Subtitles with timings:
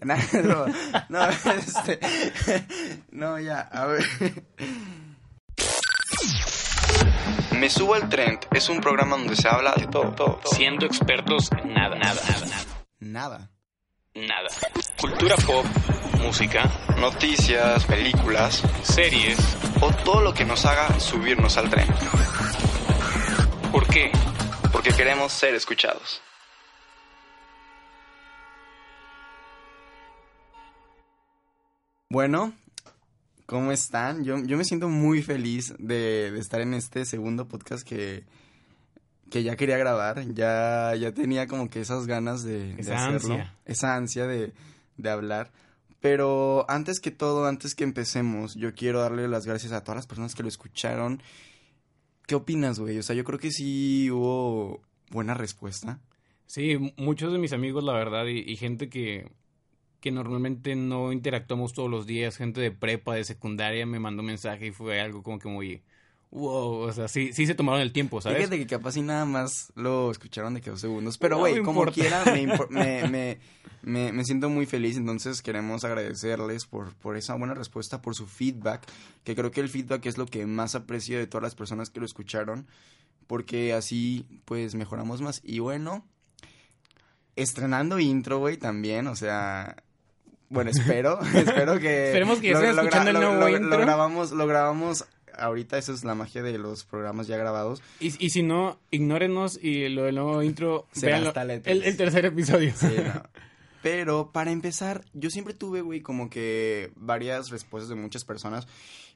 [0.42, 0.66] No,
[1.08, 2.00] no, este,
[3.10, 4.04] no, ya, a ver.
[7.52, 10.52] Me subo al trend es un programa donde se habla de todo, todo, todo.
[10.54, 12.64] Siendo expertos en nada, nada, nada, nada.
[13.00, 13.50] Nada.
[14.14, 14.48] Nada.
[15.00, 15.64] Cultura pop,
[16.18, 19.38] música, Noticias, películas series.
[19.80, 21.86] o todo lo que nos haga subirnos al tren.
[23.70, 24.10] ¿Por qué?
[24.70, 26.20] Porque queremos ser escuchados.
[32.12, 32.52] Bueno,
[33.46, 34.22] ¿cómo están?
[34.22, 38.24] Yo, yo me siento muy feliz de, de estar en este segundo podcast que,
[39.30, 40.22] que ya quería grabar.
[40.34, 43.32] Ya, ya tenía como que esas ganas de, de Esa hacerlo.
[43.36, 43.56] ansia.
[43.64, 44.52] Esa ansia de,
[44.98, 45.52] de hablar.
[46.00, 50.06] Pero antes que todo, antes que empecemos, yo quiero darle las gracias a todas las
[50.06, 51.22] personas que lo escucharon.
[52.26, 52.98] ¿Qué opinas, güey?
[52.98, 55.98] O sea, yo creo que sí hubo buena respuesta.
[56.44, 59.32] Sí, muchos de mis amigos, la verdad, y, y gente que,
[60.02, 64.66] que normalmente no interactuamos todos los días, gente de prepa, de secundaria, me mandó mensaje
[64.66, 65.80] y fue algo como que muy...
[66.32, 68.38] Wow, o sea, sí, sí se tomaron el tiempo, ¿sabes?
[68.38, 71.18] Fíjate que capaz y nada más lo escucharon de que dos segundos.
[71.18, 73.38] Pero, güey, como quiera, me, me, me,
[73.82, 74.96] me- me siento muy feliz.
[74.96, 78.80] Entonces, queremos agradecerles por, por esa buena respuesta, por su feedback.
[79.24, 82.00] Que creo que el feedback es lo que más aprecio de todas las personas que
[82.00, 82.66] lo escucharon.
[83.26, 85.42] Porque así, pues, mejoramos más.
[85.44, 86.02] Y bueno,
[87.36, 89.06] estrenando intro, güey, también.
[89.06, 89.76] O sea,
[90.52, 92.06] bueno, espero, espero que...
[92.08, 93.78] Esperemos que ya estén escuchando el nuevo lo intro.
[93.78, 97.82] grabamos, lo grabamos ahorita, eso es la magia de los programas ya grabados.
[98.00, 102.26] Y, y si no, ignórenos y lo del nuevo intro, hasta la el, el tercer
[102.26, 102.72] episodio.
[102.76, 103.22] Sí, no.
[103.82, 108.68] Pero para empezar, yo siempre tuve, güey, como que varias respuestas de muchas personas.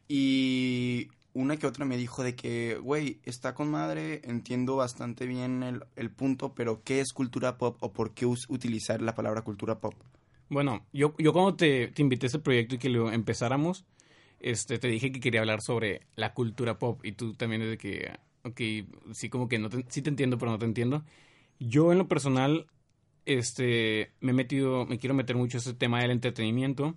[0.08, 5.62] Y una que otra me dijo de que, güey, está con madre, entiendo bastante bien
[5.62, 9.78] el, el punto, pero ¿qué es cultura pop o por qué utilizar la palabra cultura
[9.78, 9.94] pop?
[10.48, 13.84] Bueno, yo, yo cuando te, te invité a este proyecto y que lo empezáramos,
[14.40, 18.12] este, te dije que quería hablar sobre la cultura pop y tú también desde que,
[18.44, 18.60] ok,
[19.12, 21.04] sí como que no te, sí te entiendo, pero no te entiendo.
[21.58, 22.66] Yo en lo personal,
[23.26, 26.96] este, me he metido, me quiero meter mucho a ese tema del entretenimiento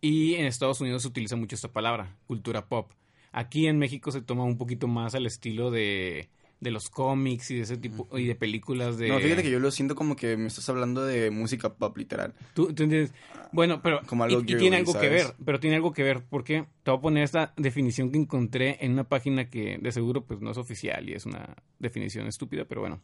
[0.00, 2.92] y en Estados Unidos se utiliza mucho esta palabra, cultura pop.
[3.32, 6.30] Aquí en México se toma un poquito más al estilo de,
[6.60, 9.08] de los cómics y de ese tipo, y de películas de...
[9.08, 12.34] No, fíjate que yo lo siento como que me estás hablando de música pop, literal.
[12.54, 13.12] ¿Tú, tú entiendes?
[13.52, 16.66] Bueno, pero Como algo y, tiene algo que ver, pero tiene algo que ver, porque
[16.82, 20.40] te voy a poner esta definición que encontré en una página que de seguro pues
[20.40, 23.00] no es oficial y es una definición estúpida, pero bueno.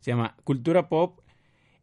[0.00, 1.20] Se llama Cultura Pop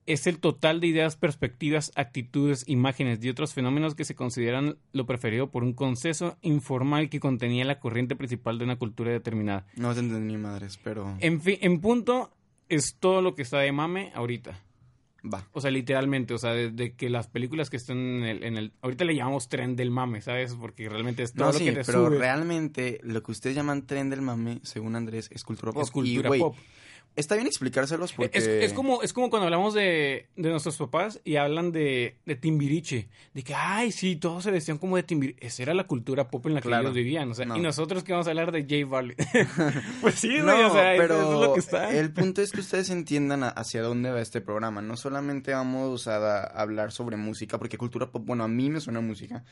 [0.08, 5.06] es el total de ideas, perspectivas, actitudes, imágenes y otros fenómenos que se consideran lo
[5.06, 9.66] preferido por un consenso informal que contenía la corriente principal de una cultura determinada.
[9.76, 12.32] No te entendí ni madres, pero En fin, en punto
[12.70, 14.60] es todo lo que está de mame ahorita.
[15.34, 15.46] va.
[15.52, 18.72] O sea, literalmente, o sea, desde que las películas que están en el, en el...
[18.82, 20.54] Ahorita le llamamos tren del mame, ¿sabes?
[20.54, 22.18] Porque realmente es todo No, lo sí, que te pero sube.
[22.18, 25.84] realmente lo que ustedes llaman tren del mame, según Andrés, es cultura pop.
[25.84, 26.56] es cultura y, pop.
[27.18, 28.38] Está bien explicárselos porque...
[28.38, 32.36] Es, es como, es como cuando hablamos de, de nuestros papás y hablan de, de
[32.36, 33.10] Timbiriche.
[33.34, 35.46] De que, ay, sí, todos se vestían como de Timbiriche.
[35.46, 36.84] Esa era la cultura pop en la que Claro.
[36.84, 37.30] ellos vivían.
[37.32, 37.58] O sea, No.
[37.58, 39.18] y nosotros que vamos a hablar de J Balvin.
[40.02, 41.92] pues sí, No, o sea, pero eso es lo que está.
[41.92, 44.82] el punto es que ustedes entiendan hacia dónde va este programa.
[44.82, 49.02] No solamente vamos a hablar sobre música, porque cultura pop, bueno, a mí me suena
[49.02, 49.44] música,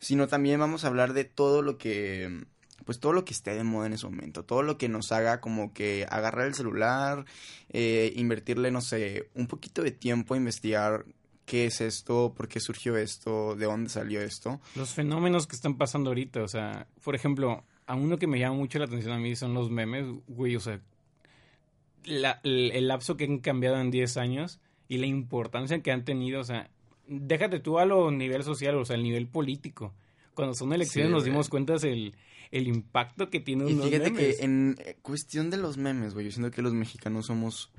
[0.00, 2.44] sino también vamos a hablar de todo lo que,
[2.84, 5.40] pues todo lo que esté de moda en ese momento, todo lo que nos haga
[5.40, 7.24] como que agarrar el celular,
[7.70, 11.04] eh, invertirle, no sé, un poquito de tiempo a investigar
[11.46, 14.60] qué es esto, por qué surgió esto, de dónde salió esto.
[14.74, 18.56] Los fenómenos que están pasando ahorita, o sea, por ejemplo, a uno que me llama
[18.56, 20.80] mucho la atención a mí son los memes, güey, o sea,
[22.04, 22.24] el,
[22.72, 26.44] el lapso que han cambiado en 10 años y la importancia que han tenido, o
[26.44, 26.70] sea,
[27.06, 29.92] déjate tú a lo nivel social, o sea, al nivel político.
[30.34, 32.14] Cuando son elecciones Sí, nos dimos cuenta el,
[32.50, 34.36] el impacto que tienen Y unos fíjate memes.
[34.38, 37.70] que en eh, cuestión de los memes, güey, yo siento que los mexicanos somos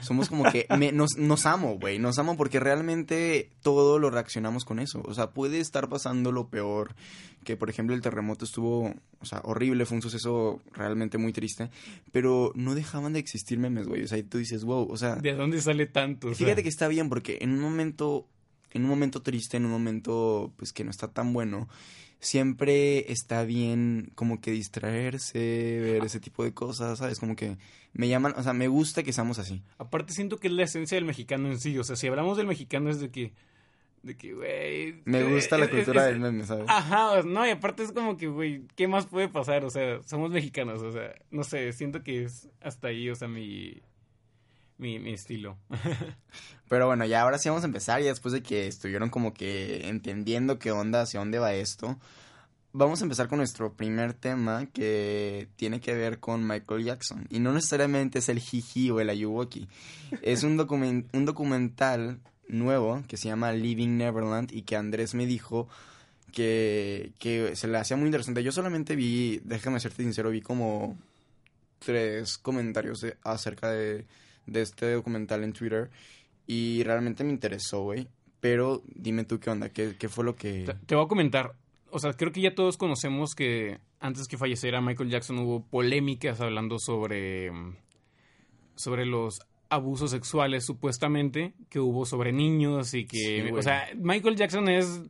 [0.00, 4.64] somos como que me- nos, nos amo, güey, nos amo porque realmente todo lo reaccionamos
[4.64, 5.02] con eso.
[5.06, 6.94] O sea, puede estar pasando lo peor,
[7.42, 11.70] que por ejemplo el terremoto estuvo, o sea, horrible, fue un suceso realmente muy triste,
[12.12, 14.04] pero no dejaban de existir memes, güey.
[14.04, 16.28] O sea, y tú dices, wow, o sea, ¿De dónde sale tanto?
[16.28, 18.28] O sea, Fíjate que está bien porque en un momento,
[18.72, 21.68] en un momento triste, en un momento pues que no está tan bueno,
[22.20, 27.18] siempre está bien como que distraerse, ver ese tipo de cosas, ¿sabes?
[27.20, 27.56] Como que
[27.92, 29.62] me llaman, o sea, me gusta que seamos así.
[29.78, 32.46] Aparte siento que es la esencia del mexicano en sí, o sea, si hablamos del
[32.46, 33.32] mexicano es de que,
[34.02, 35.02] de que, güey...
[35.04, 36.66] Me eh, gusta la es- cultura es- del meme, ¿sabes?
[36.68, 39.64] Ajá, no, y aparte es como que, güey, ¿qué más puede pasar?
[39.64, 43.28] O sea, somos mexicanos, o sea, no sé, siento que es hasta ahí, o sea,
[43.28, 43.80] mi,
[44.78, 45.58] mi, mi estilo.
[46.68, 48.00] Pero bueno, ya ahora sí vamos a empezar.
[48.00, 51.98] Y después de que estuvieron como que entendiendo qué onda, hacia dónde va esto,
[52.72, 57.26] vamos a empezar con nuestro primer tema que tiene que ver con Michael Jackson.
[57.30, 59.68] Y no necesariamente es el Jiji o el Ayuwoki.
[60.22, 65.26] Es un, document un documental nuevo que se llama Living Neverland y que Andrés me
[65.26, 65.68] dijo
[66.32, 68.42] que, que se le hacía muy interesante.
[68.42, 70.96] Yo solamente vi, déjame serte sincero, vi como
[71.78, 74.04] tres comentarios acerca de,
[74.48, 75.90] de este documental en Twitter
[76.46, 78.08] y realmente me interesó, güey.
[78.40, 80.64] Pero dime tú qué onda, qué, qué fue lo que...
[80.64, 81.54] Te, te voy a comentar.
[81.90, 86.40] O sea, creo que ya todos conocemos que antes que falleciera Michael Jackson hubo polémicas
[86.40, 87.50] hablando sobre,
[88.76, 89.40] sobre los
[89.70, 93.48] abusos sexuales supuestamente que hubo sobre niños y que...
[93.48, 95.02] Sí, o sea, Michael Jackson es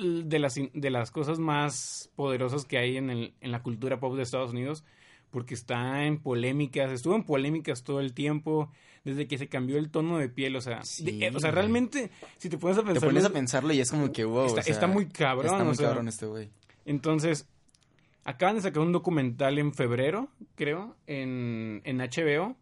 [0.00, 4.14] de las, de las cosas más poderosas que hay en, el, en la cultura pop
[4.14, 4.84] de Estados Unidos
[5.30, 8.70] porque está en polémicas, estuvo en polémicas todo el tiempo,
[9.04, 11.50] desde que se cambió el tono de piel, o sea, Sí, de- eh, o sea,
[11.50, 14.46] realmente, si te pones a Te pensar, pones a pensarlo y es como que, wow,
[14.46, 16.50] está, o sea, está muy cabrón, Está muy o sea, cabrón este güey.
[16.84, 17.46] entonces,
[18.24, 22.56] acaban de sacar un documental en febrero, creo, en, en HBO,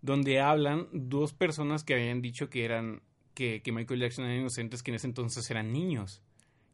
[0.00, 3.02] donde hablan dos personas que habían dicho que eran,
[3.34, 6.22] que, que Michael Jackson eran inocentes, que en ese entonces eran niños.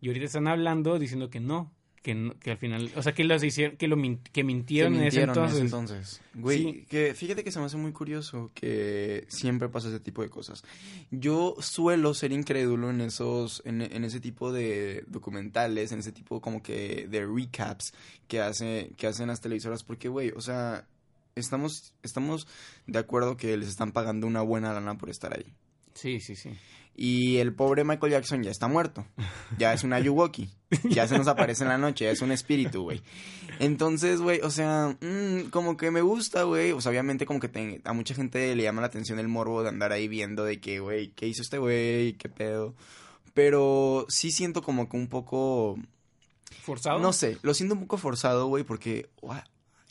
[0.01, 3.43] Y ahorita están hablando diciendo que no, que, que al final, o sea, que los
[3.43, 5.61] hicieron, que lo min- que mintieron, Que en ese mintieron entonces.
[5.65, 6.21] entonces.
[6.35, 6.87] Güey, Sí.
[6.89, 10.63] que fíjate que se me hace muy curioso que siempre pasa ese tipo de cosas.
[11.11, 16.41] Yo suelo ser incrédulo en esos, en, en ese tipo de documentales, en ese tipo
[16.41, 17.93] como que de recaps
[18.29, 20.87] que hace, que hacen las televisoras, porque güey, o sea,
[21.35, 22.47] estamos, estamos
[22.87, 25.53] de acuerdo que les están pagando una buena lana por estar ahí.
[26.01, 26.51] Sí, sí, sí.
[27.01, 29.07] Y el pobre Michael Jackson ya está muerto.
[29.57, 30.51] Ya es un Ayuwoki.
[30.91, 32.05] Ya se nos aparece en la noche.
[32.05, 33.01] Ya es un espíritu, güey.
[33.59, 36.73] Entonces, güey, o sea, mm, como que me gusta, güey.
[36.73, 39.63] O sea, obviamente como que te- a mucha gente le llama la atención el morbo
[39.63, 42.15] de andar ahí viendo de que, güey, ¿qué hizo este güey?
[42.15, 42.75] ¿Qué pedo?
[43.35, 45.79] Pero sí siento como que un poco...
[46.63, 46.99] ¿Forzado?
[46.99, 49.09] No sé, lo siento un poco forzado, güey, porque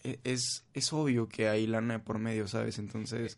[0.04, 2.78] e- es, es obvio que hay lana por medio, ¿sabes?
[2.80, 3.34] Entonces...
[3.34, 3.38] eh,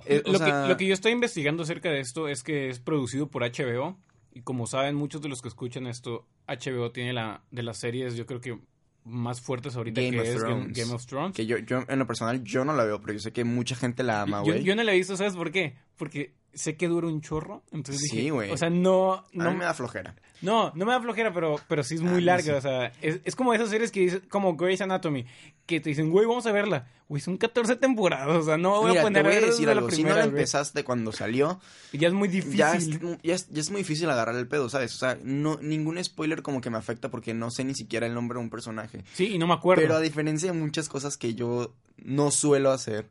[0.00, 2.80] o lo, sea, que, lo que yo estoy investigando acerca de esto es que es
[2.80, 3.96] producido por HBO.
[4.32, 8.16] Y como saben muchos de los que escuchan esto, HBO tiene la de las series,
[8.16, 8.58] yo creo que
[9.06, 10.66] más fuertes ahorita Game que of es Game.
[10.72, 11.34] Game of Thrones.
[11.34, 13.76] Que yo, yo, en lo personal, yo no la veo, pero yo sé que mucha
[13.76, 14.64] gente la ama, yo, güey.
[14.64, 15.76] yo no la he visto, ¿sabes por qué?
[15.96, 17.62] Porque sé que dura un chorro.
[17.70, 18.50] Entonces Sí, dije, güey.
[18.50, 19.12] O sea, no.
[19.14, 20.16] A No, mí me da flojera.
[20.42, 22.56] no, no me da flojera, pero, pero sí es Ah, muy no larga.
[22.56, 25.24] O sea, es, es como esas series que dicen, como Grey's Anatomy,
[25.66, 26.88] que te dicen, güey, vamos a verla.
[27.08, 28.36] Güey, son 14 temporadas.
[28.36, 29.90] O sea, no voy Mira, a te poner voy a decir desde la algo.
[29.90, 31.60] Si no primera, la empezaste cuando salió,
[31.92, 32.56] Ya es muy difícil.
[32.58, 32.88] ya es,
[33.22, 34.94] ya, es, ya es muy difícil agarrar el pedo, ¿sabes?
[34.94, 38.14] O sea, no, ningún spoiler como que me afecta porque no sé ni siquiera el
[38.14, 39.04] nombre de un personaje.
[39.14, 39.82] Sí, y no me acuerdo.
[39.82, 43.08] Pero a diferencia de muchas cosas que yo no suelo hacer,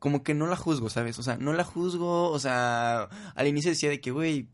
[0.00, 1.18] como que no la juzgo, ¿sabes?
[1.18, 3.02] O sea, no la juzgo, o sea,
[3.34, 4.48] al inicio decía de que, güey,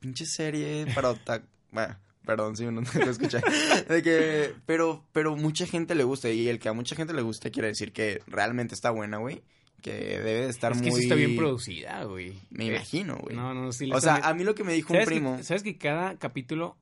[0.00, 1.44] pinche serie para otak...
[1.72, 1.96] Bueno,
[2.26, 3.40] perdón si uno no lo escucha.
[3.88, 7.22] De que, pero, pero mucha gente le gusta y el que a mucha gente le
[7.22, 9.44] gusta quiere decir que realmente está buena, güey.
[9.80, 10.86] Que debe de estar es muy...
[10.90, 12.36] que sí está bien producida, güey.
[12.50, 13.36] Me Eh, imagino, güey.
[13.36, 13.88] No, no, sí.
[13.92, 15.36] o sea, a mí lo que me dijo un ¿Sabes primo...
[15.36, 16.76] Que, ¿Sabes que cada capítulo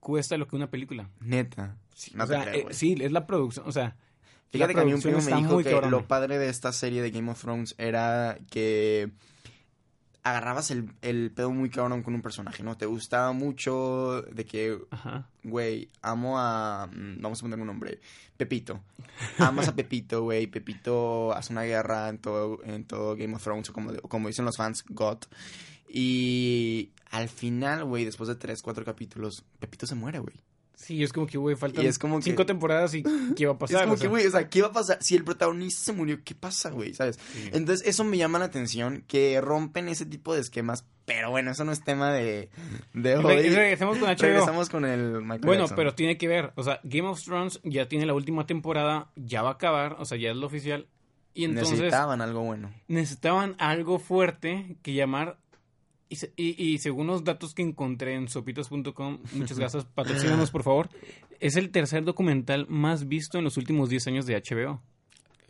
[0.00, 1.08] cuesta lo que una película?
[1.20, 1.78] Neta.
[2.14, 3.68] no o te sea, creo, eh, sí, es la producción.
[3.68, 3.96] O sea,
[4.58, 7.10] Fíjate que a mí un primo me dijo que lo padre de esta serie de
[7.10, 9.10] Game of Thrones era que
[10.22, 12.78] agarrabas el, el pedo muy cabrón con un personaje, ¿no?
[12.78, 14.78] Te gustaba mucho de que,
[15.42, 16.86] güey, amo a...
[16.90, 18.00] mm, Vamos a poner un nombre.
[18.38, 18.80] Pepito.
[19.38, 20.46] Amas a Pepito, güey.
[20.46, 24.46] Pepito hace una guerra en todo, en todo Game of Thrones, o como, como dicen
[24.46, 25.18] los fans, God.
[25.88, 30.34] Y al final, güey, después de tres, cuatro capítulos, Pepito se muere, güey.
[30.76, 33.02] Sí, es como que, güey, faltan Y es como que- cinco temporadas y
[33.36, 33.76] ¿qué va a pasar?
[33.76, 34.98] es como O sea, que, güey, o sea, ¿qué va a pasar?
[35.00, 36.94] Si el protagonista se murió, ¿qué pasa, güey?
[36.94, 37.18] ¿Sabes?
[37.32, 37.48] sí.
[37.52, 40.84] Entonces, eso me llama la atención, que rompen ese tipo de esquemas.
[41.06, 42.48] Pero bueno, eso no es tema de,
[42.94, 43.22] de hoy.
[43.50, 44.16] regresemos con HBO.
[44.22, 45.76] Regresamos con el Michael Bueno, Jackson.
[45.76, 46.52] pero tiene que ver.
[46.56, 50.04] O sea, Game of Thrones ya tiene la última temporada, ya va a acabar, o
[50.06, 50.86] sea, ya es lo oficial.
[51.34, 52.72] Y entonces Necesitaban algo bueno.
[52.88, 55.38] necesitaban algo fuerte que llamar.
[56.08, 60.62] Y, se- y- y según los datos que encontré en sopitas.com, muchas gracias, patrocínanos por
[60.62, 60.88] favor,
[61.40, 64.82] es el tercer documental más visto en los últimos 10 años de HBO.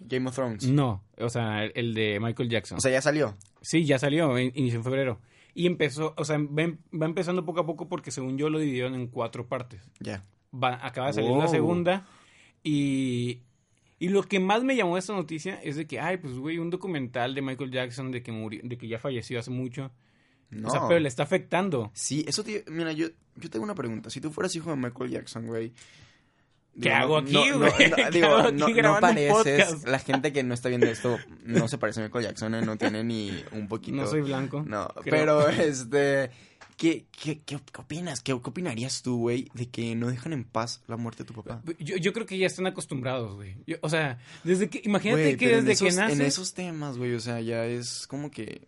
[0.00, 0.66] Game of Thrones.
[0.68, 2.78] No, o sea, el, el de Michael Jackson.
[2.78, 3.36] O sea, ya salió.
[3.62, 5.20] sí, ya salió, in- inició en febrero.
[5.54, 8.58] Y empezó, o sea, va, em- va empezando poco a poco porque según yo lo
[8.58, 9.80] dividieron en cuatro partes.
[10.00, 10.24] Ya.
[10.52, 11.48] Va- acaba de salir la Wow.
[11.48, 12.06] segunda
[12.62, 13.40] y...
[14.00, 16.68] Y lo que más me llamó esta noticia es de que, ay, pues, güey, un
[16.68, 19.92] documental de Michael Jackson de que murió, de que ya falleció hace mucho.
[20.54, 20.68] No.
[20.68, 21.90] O sea, pero le está afectando.
[21.94, 22.64] Sí, eso te...
[22.68, 24.10] Mira, yo, yo tengo una pregunta.
[24.10, 25.72] Si tú fueras hijo de Michael Jackson, güey...
[26.74, 27.50] ¿Qué Digo, hago aquí, güey?
[27.60, 31.68] no- ¿Qué digo, hago no, aquí pareces, la gente que no está viendo esto no
[31.68, 33.96] se parece a Michael Jackson, eh, no tiene ni un poquito.
[33.96, 34.64] No soy blanco.
[34.66, 35.04] No, creo.
[35.04, 36.30] pero este,
[36.76, 38.22] ¿qué, qué, qué, opinas?
[38.22, 41.34] ¿Qué, qué opinarías tú, güey, de que no dejan en paz la muerte de tu
[41.34, 41.62] papá?
[41.78, 43.54] Yo, yo creo que ya están acostumbrados, güey.
[43.82, 44.80] O sea, desde que...
[44.84, 46.18] Imagínate que desde que esos- naces...
[46.18, 48.66] En esos temas, güey, o sea, ya es como que...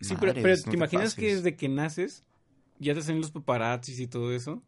[0.00, 2.24] Sí, pero, madres, pero no ¿te imaginas que desde que naces
[2.78, 4.62] ya te hacen los paparazzis y todo eso?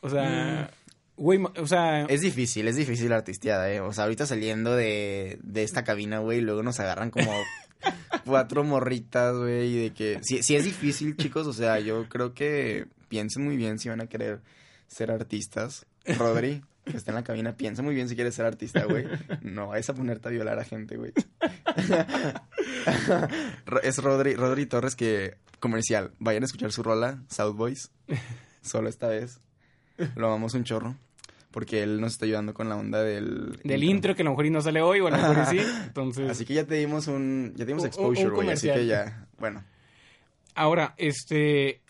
[0.00, 0.70] O sea,
[1.16, 2.04] güey, ma- o sea...
[2.04, 2.06] Mm.
[2.10, 3.80] Es difícil, es difícil la artisteada, eh.
[3.80, 7.30] O sea, ahorita saliendo de, de esta cabina, güey, luego nos agarran como
[8.24, 10.18] cuatro morritas, güey, y de que...
[10.22, 14.00] Sí, sí es difícil, chicos, o sea, yo creo que piensen muy bien si van
[14.00, 14.40] a querer
[14.88, 15.86] ser artistas.
[16.18, 19.06] Rodri, que está en la cabina, piensa muy bien si quieres ser artista, güey.
[19.42, 21.12] No vayas a ponerte a violar a gente, güey.
[23.82, 25.36] Es Rodri, Rodri Torres que...
[25.60, 27.92] Comercial, vayan a escuchar su rola, South Boys.
[28.62, 29.40] Solo esta vez.
[30.16, 30.96] Lo amamos un chorro.
[31.52, 33.60] Porque él nos está ayudando con la onda del...
[33.62, 35.58] Del intro, que a lo mejor y no sale hoy, o a lo mejor y
[35.58, 35.66] sí.
[35.86, 37.52] Entonces, Así que ya te dimos un...
[37.54, 38.50] Ya te dimos exposure, güey.
[38.50, 39.28] Así que ya...
[39.38, 39.62] Bueno.
[40.56, 41.81] ahora, este...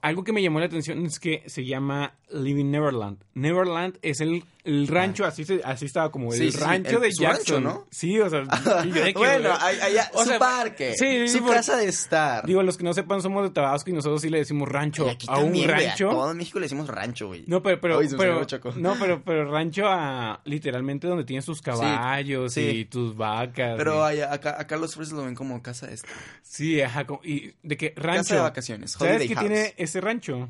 [0.00, 3.18] Algo que me llamó la atención es que se llama Living Neverland.
[3.34, 7.02] Neverland es el, el rancho, así se, así estaba como el Sí, sí, rancho el-
[7.02, 7.64] de su rancho, Jackson.
[7.64, 7.86] ¿no?
[7.90, 8.42] Sí, o sea,
[8.86, 10.94] yo que, bueno, allá, o su sea, parque.
[10.98, 12.46] sí, sí, su por- casa de estar.
[12.46, 15.10] Digo, los que no sepan, somos de Tabasco y nosotros sí le decimos rancho Y
[15.10, 16.08] aquí a un también, rancho.
[16.08, 17.44] A todo en México le decimos rancho, güey.
[17.46, 22.56] No, pero, pero, me pero- no, pero, pero rancho a literalmente donde tienes tus caballos
[22.56, 23.74] y tus vacas.
[23.76, 26.10] Pero allá, acá, acá los fresas lo ven como casa de estar.
[26.42, 28.22] sí, ajá, como- y de que rancho.
[28.22, 28.92] Casa de vacaciones.
[28.92, 29.46] ¿Sabes qué house.
[29.46, 30.48] tiene ese rancho?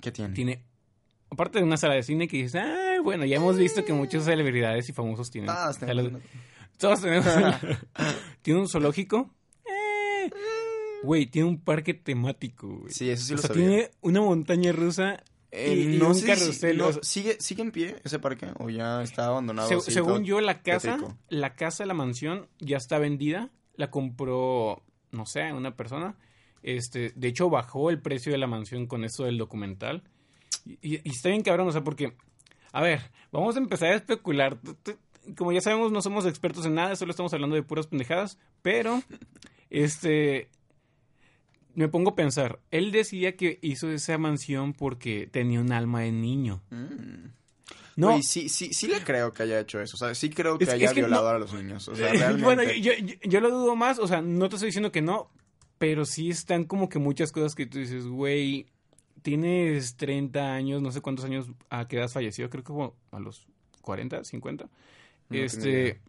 [0.00, 0.34] ¿Qué tiene?
[0.34, 0.62] Tiene,
[1.30, 4.24] aparte de una sala de cine que dices, ah, bueno, ya hemos visto que muchas
[4.24, 5.50] celebridades y famosos tienen.
[5.54, 6.20] Todos tenemos una-
[6.78, 7.60] Todos tenemos una-
[8.42, 9.30] Tiene un zoológico.
[9.66, 10.30] Eh,
[11.02, 12.92] Güey, tiene un parque temático, güey.
[12.92, 13.66] Sí, eso sí o lo sea, sabía.
[13.66, 16.76] tiene una montaña rusa Eh, y, y no un sé carrusel.
[16.78, 18.48] no, ¿sigue, ¿Sigue en pie ese parque?
[18.58, 19.68] ¿O ya está abandonado?
[19.68, 21.16] Se- así, según yo, la casa, tétrico?
[21.28, 23.50] la casa, la mansión ya está vendida.
[23.76, 26.16] La compró, no sé, una persona.
[26.62, 30.02] Este, de hecho, bajó el precio de la mansión con eso del documental.
[30.66, 32.14] Y, y- y está bien cabrón, o sea, porque,
[32.72, 33.00] a ver,
[33.32, 34.58] vamos a empezar a especular.
[35.36, 38.38] Como ya sabemos, no somos expertos en nada, solo estamos hablando de puras pendejadas.
[38.62, 39.02] Pero,
[39.70, 40.48] este,
[41.74, 42.58] me pongo a pensar.
[42.70, 46.62] Él decía que hizo esa mansión porque tenía un alma de niño.
[46.70, 47.30] Mm.
[47.96, 49.96] No, sí, sí, sí le creo que haya hecho eso.
[49.96, 51.86] O sea, sí creo que Es- haya es que violado no- a los niños.
[51.88, 52.44] O sea, realmente.
[52.44, 55.30] Bueno, yo, yo, yo lo dudo más, o sea, no te estoy diciendo que no,
[55.78, 58.66] pero sí están como que muchas cosas que tú dices, güey,
[59.22, 63.20] tienes 30 años, no sé cuántos años a qué edad fallecido, creo que como a
[63.20, 63.46] los
[63.82, 64.64] 40, 50.
[64.64, 64.70] No
[65.28, 66.00] tengo este,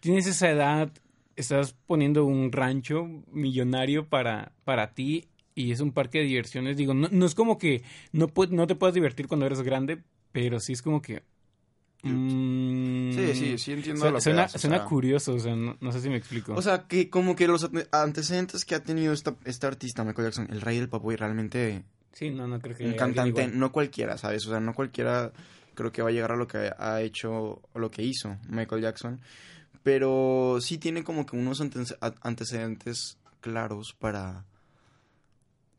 [0.00, 0.90] tienes esa edad,
[1.36, 6.76] estás poniendo un rancho millonario para, para ti y es un parque de diversiones.
[6.76, 10.02] Digo, no, no es como que no, no te puedas divertir cuando eres grande,
[10.32, 11.22] pero sí es como que...
[12.02, 14.84] mm, Sí, sí, sí entiendo Suena, lo que suena, das, o suena sea.
[14.86, 16.54] curioso, o sea, no, no sé si me explico.
[16.54, 20.28] O sea, que como que los ante- antecedentes que ha tenido esta, este artista, Michael
[20.28, 24.18] Jackson, el rey del y realmente sí, no, no creo que un cantante, no cualquiera,
[24.18, 24.46] ¿sabes?
[24.46, 25.32] O sea, no cualquiera
[25.74, 28.82] creo que va a llegar a lo que ha hecho, o lo que hizo Michael
[28.82, 29.20] Jackson.
[29.82, 31.60] Pero sí tiene como que unos
[32.22, 34.44] antecedentes claros para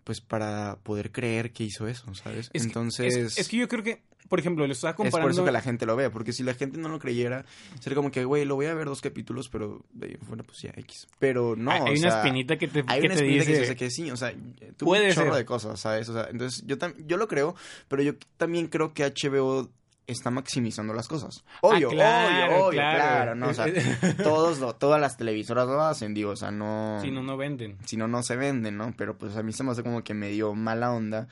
[0.05, 2.49] pues para poder creer que hizo eso, ¿sabes?
[2.53, 5.21] Es que- Entonces es, es que yo creo que, por ejemplo, le estaba es comparando...
[5.23, 7.45] por eso que la gente lo ve, porque si la gente no lo creyera,
[7.79, 11.07] sería como que, güey, lo voy a ver dos capítulos, pero, bueno, pues ya, X.
[11.19, 13.39] Pero no, hay hay o una sea, espinita que te, hay que una te espinita
[13.45, 13.53] dice...
[13.53, 14.33] que dice que sí, o sea,
[14.75, 15.33] tuvo un chorro ser.
[15.33, 16.09] de cosas, ¿sabes?
[16.09, 17.55] O sea, entonces yo, tam- yo lo creo,
[17.87, 19.69] pero yo también creo que HBO
[20.07, 21.43] está maximizando las cosas.
[21.61, 22.97] Obvio, Ah, claro, obvio, obvio, claro.
[22.97, 23.49] claro, ¿no?
[23.49, 23.65] O sea,
[24.23, 26.99] todos lo, todas las televisoras lo hacen, digo, o sea, no...
[27.01, 27.77] Si no, no venden.
[27.85, 28.93] Si no, no se venden, ¿no?
[28.97, 31.27] Pero pues a mí se me hace como que me dio mala onda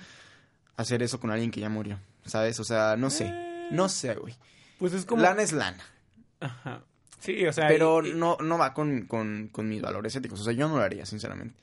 [0.78, 2.60] hacer eso con alguien que ya murió, ¿sabes?
[2.60, 4.36] O sea, no sé, Eh, no sé, güey.
[4.78, 5.22] Pues es como...
[5.22, 5.84] Lana es lana.
[6.40, 6.84] Ajá.
[7.20, 7.68] Sí, o sea...
[7.68, 10.42] Pero y- y- no, no va con, con, con mis valores éticos.
[10.42, 11.56] O sea, yo no lo haría, sinceramente.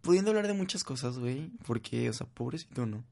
[0.00, 1.50] Pudiendo hablar de muchas cosas, güey.
[1.66, 3.04] Porque, o sea, pobrecito, ¿no?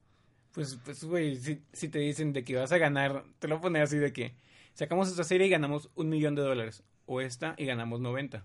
[0.52, 3.82] Pues, pues, güey, si, si te dicen de que vas a ganar, te lo poner
[3.82, 4.34] así de que
[4.74, 6.82] sacamos esta serie y ganamos un millón de dólares.
[7.06, 8.44] O esta y ganamos 90.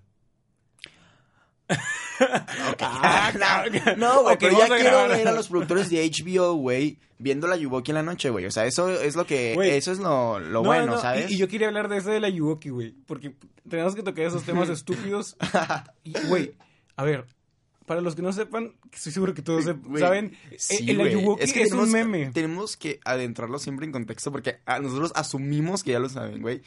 [2.81, 3.31] Ah,
[3.95, 5.09] no, no, güey, pero ya quiero grabar.
[5.09, 8.45] ver a los productores de HBO, güey, viendo la Yuboki en la noche, güey.
[8.45, 11.29] O sea, eso es lo que, eso es lo, lo No, bueno, no, ¿sabes?
[11.29, 12.91] Y, y yo quería hablar de eso de la Yuwoki, güey.
[13.05, 13.35] Porque
[13.69, 15.37] tenemos que tocar esos temas estúpidos.
[16.27, 16.53] Güey,
[16.95, 17.25] a ver,
[17.85, 21.01] para los que no sepan, que estoy seguro que todos Güey, saben, sí, el.
[21.01, 22.31] Ayuwoki es, tenemos, un meme.
[22.31, 26.61] Tenemos que adentrarlo siempre en contexto porque a nosotros asumimos que ya lo saben, güey.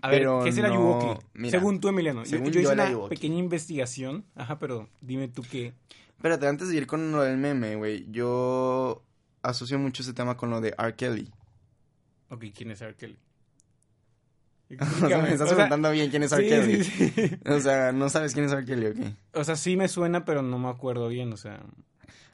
[0.00, 1.20] A ver, pero ¿qué es el no- Ayuwoki?
[1.34, 2.22] mira, según tú, Emiliano.
[2.24, 4.24] Yo- según yo, yo, hice una pequeña investigación.
[4.36, 5.72] Ajá, pero dime tú qué.
[6.16, 9.02] Espérate, antes de ir con lo del meme, güey, yo
[9.42, 10.94] asocio mucho ese tema con lo de R.
[10.94, 11.30] Kelly.
[12.30, 12.94] Ok, ¿quién es R.
[12.94, 13.18] Kelly?
[14.80, 16.42] o sea, me estás O sea, preguntando bien quién es R.
[16.42, 16.84] sí, Kelly.
[16.84, 17.36] sí, sí.
[17.46, 18.64] O sea, no sabes quién es R.
[18.64, 18.96] Kelly, ok.
[19.34, 21.60] O sea, sí me suena, pero no me acuerdo bien, o sea...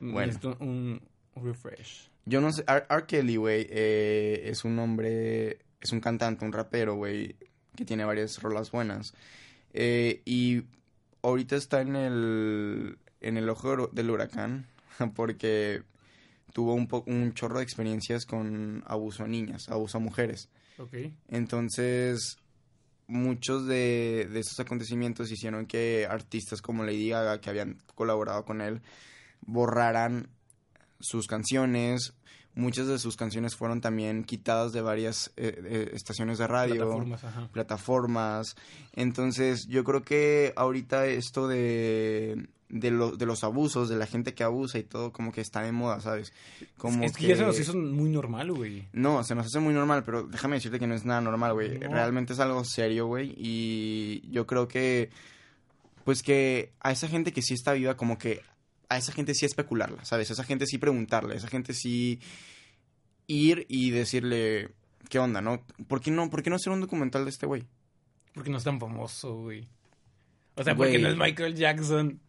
[0.01, 0.21] Bueno.
[0.27, 1.01] necesito un
[1.37, 2.11] refresh.
[2.27, 2.87] Yo no sé, R.
[2.91, 3.07] R.
[3.07, 7.37] Kelly, güey, eh, es un hombre, es un cantante, un rapero, güey,
[7.77, 9.15] que tiene varias rolas buenas.
[9.73, 10.63] Eh, y
[11.23, 14.67] ahorita está en el, en el ojo del huracán
[15.15, 15.83] porque
[16.53, 20.49] tuvo un, po- un chorro de experiencias con abuso a niñas, abuso a mujeres.
[21.29, 22.39] Entonces,
[23.07, 28.61] muchos de, de esos acontecimientos hicieron que artistas como Lady Gaga, que habían colaborado con
[28.61, 28.81] él,
[29.43, 30.29] borraran
[31.01, 32.15] sus canciones.
[32.57, 37.25] Muchas de sus canciones fueron también quitadas de varias eh, eh, estaciones de radio Plataformas,
[37.25, 37.49] ajá.
[37.53, 38.57] plataformas.
[38.95, 44.35] Entonces, yo creo que ahorita esto de, de, lo- de los abusos, de la gente
[44.35, 46.33] que abusa y todo, como que está de moda, ¿sabes?
[46.79, 48.87] Como es que, ya se nos hizo muy normal, güey.
[48.93, 51.79] No, se nos hace muy normal, pero déjame decirte que no es nada normal, güey.
[51.81, 51.89] No.
[51.91, 53.35] Realmente es algo serio, güey.
[53.37, 55.11] Y yo creo que,
[56.05, 58.43] pues que a esa gente que sí está viva, como que
[58.89, 60.31] a esa gente sí especularla, ¿sabes?
[60.31, 62.21] A esa gente sí preguntarle, a esa gente sí
[63.27, 64.71] ir y decirle,
[65.09, 65.65] ¿qué onda, no?
[65.89, 67.65] ¿Por qué no, por qué no hacer un documental de este güey?
[68.35, 69.69] Porque no es tan famoso, güey.
[70.57, 70.91] O sea, Güey.
[70.91, 72.21] porque no es Michael Jackson.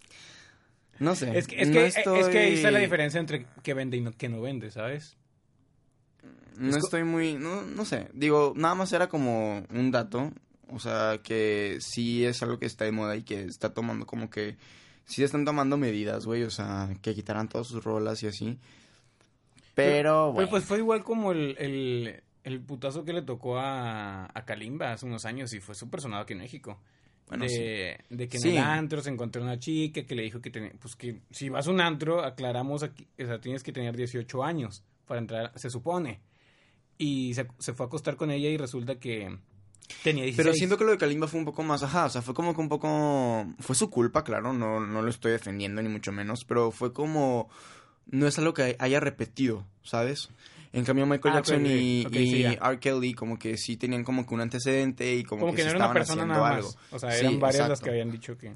[1.00, 1.38] No sé.
[1.38, 4.01] Es que, es, no que, es que ahí está la diferencia entre que vende y
[4.01, 5.17] no, que no vende, ¿sabes?
[6.57, 10.31] No Es estoy muy, no, no sé, digo, nada más era como un dato,
[10.69, 14.29] o sea, que sí es algo que está de moda y que está tomando como
[14.29, 14.55] que,
[15.05, 18.57] sí están tomando medidas, güey, o sea, que quitaran todas sus rolas y así.
[19.74, 24.25] Pero, güey, Pero pues fue igual como el, el, el putazo que le tocó a,
[24.33, 26.79] a Kalimba hace unos años y fue súper sonado aquí en México.
[27.27, 28.50] bueno, de, de que en Sí.
[28.51, 31.67] el antro se encontró una chica que le dijo que tenía, pues que si vas
[31.67, 35.69] a un antro, aclaramos aquí, o sea, tienes que tener 18 años para entrar, se
[35.69, 36.21] supone.
[36.97, 39.38] Y se, se fue a acostar con ella y resulta que
[40.03, 40.35] tenía 16.
[40.37, 42.53] Pero siento que lo de Kalimba fue un poco más, ajá, o sea, fue como
[42.55, 46.45] que un poco, fue su culpa, claro, no, no lo estoy defendiendo ni mucho menos,
[46.45, 47.49] pero fue como,
[48.07, 50.29] no es algo que haya repetido, ¿sabes?
[50.73, 52.51] En cambio Michael Ah, Jackson y, ok, y sí, ya.
[52.53, 52.79] R.
[52.79, 55.77] Kelly como que sí tenían como que un antecedente y como, como que, era una
[55.77, 56.67] estaban persona haciendo nada algo.
[56.67, 56.77] más.
[56.91, 58.51] O sea, Sí, eran varias las que habían dicho que...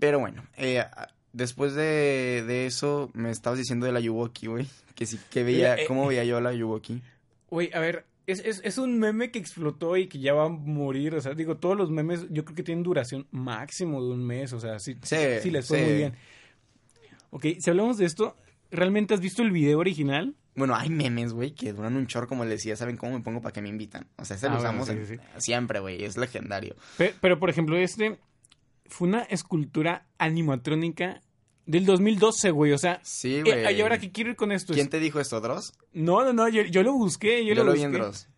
[0.00, 0.84] Pero bueno, eh,
[1.32, 5.76] después de, de eso me estabas diciendo de la Yuwoki, güey, que sí, que veía,
[5.76, 7.00] eh, ¿cómo veía yo a la Yuwoki?
[7.48, 10.48] Güey, a ver, es, es, es un meme que explotó y que ya va a
[10.48, 11.14] morir.
[11.14, 14.52] O sea, digo, todos los memes yo creo que tienen duración máximo de un mes.
[14.52, 15.84] O sea, sí, Sí, sí les fue sí.
[15.84, 16.14] muy bien.
[17.30, 18.36] Ok, si hablamos de esto,
[18.70, 20.36] ¿realmente has visto el video original?
[20.54, 23.40] Bueno, hay memes, güey, que duran un chorro, como les decía, ¿saben cómo me pongo
[23.40, 24.06] para que me invitan?
[24.18, 26.76] O sea, ese Ah, lo bueno, usamos sí, en- sí, siempre, güey, es legendario.
[26.98, 28.18] Pe- Pero, por ejemplo, este
[28.86, 31.22] fue una escultura animatrónica
[31.66, 32.72] del 2012, güey.
[32.72, 33.76] O sea, Sí, eh, güey.
[33.76, 34.72] y ahora que quiero ir con esto.
[34.72, 35.72] es- ¿Quién te dijo esto, Dross?
[35.92, 38.02] No, no, no, yo, yo lo busqué, yo, Yo, lo, lo vi en busqué.
[38.04, 38.28] Dross.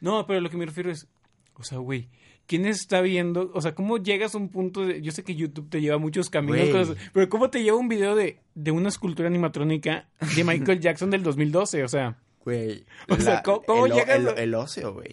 [0.00, 1.06] No, pero lo que me refiero es,
[1.54, 2.08] o sea, güey,
[2.46, 3.50] ¿quién está viendo?
[3.54, 5.00] O sea, ¿cómo llegas a un punto de...
[5.00, 8.14] Yo sé que YouTube te lleva muchos caminos, cosas, pero ¿cómo te lleva un video
[8.14, 11.82] de, de una escultura animatrónica de Michael Jackson del 2012?
[11.82, 12.86] O sea, Güey.
[13.10, 15.10] O sea, ¿cómo- cómo el, llegas el, a- el ocio, güey.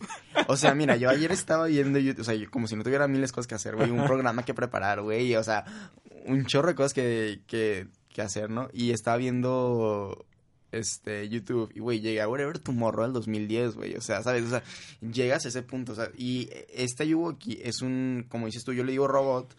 [0.48, 3.08] O sea, mira, yo ayer estaba viendo YouTube, o sea, yo como si no tuviera
[3.10, 5.65] miles de cosas que hacer, güey, un programa que preparar, güey, o sea,
[6.26, 8.69] un chorro de cosas que, que, que hacer, ¿no?
[8.72, 10.26] Y estaba viendo
[10.72, 14.43] este YouTube y güey, llegué a Whatever Tomorrow al 2010, güey, o sea, ¿sabes?
[14.46, 14.63] O sea,
[15.02, 18.84] llegas a ese punto, o sea, y este Yuwoki es un como dices tú, yo
[18.84, 19.54] le digo robot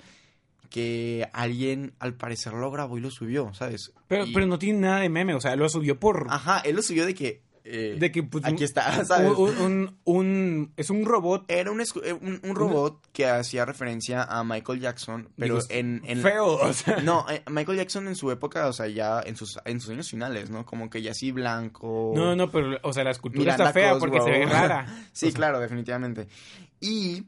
[0.70, 3.92] que alguien al parecer lo grabó y lo subió, ¿sabes?
[4.08, 6.26] pero, Y- pero no tiene nada de meme, o sea, lo subió por...
[6.30, 9.32] Ajá, él lo subió de que eh, de que, pues, aquí está, ¿sabes?
[9.36, 14.22] Un, un, un- es un robot Era un, eh, un, un robot que hacía referencia
[14.22, 16.20] a Michael Jackson, pero Digo, en, en...
[16.20, 16.98] feo, o sea...
[16.98, 20.10] No, eh, Michael Jackson en su época, o sea, ya en sus, en sus años
[20.10, 20.66] finales, ¿no?
[20.66, 22.12] Como que ya así blanco.
[22.14, 24.86] No, no, pero, o sea, la escultura Miranda está fea porque se ve rara.
[25.12, 26.28] Sí, O sea, claro, definitivamente.
[26.80, 27.24] Y...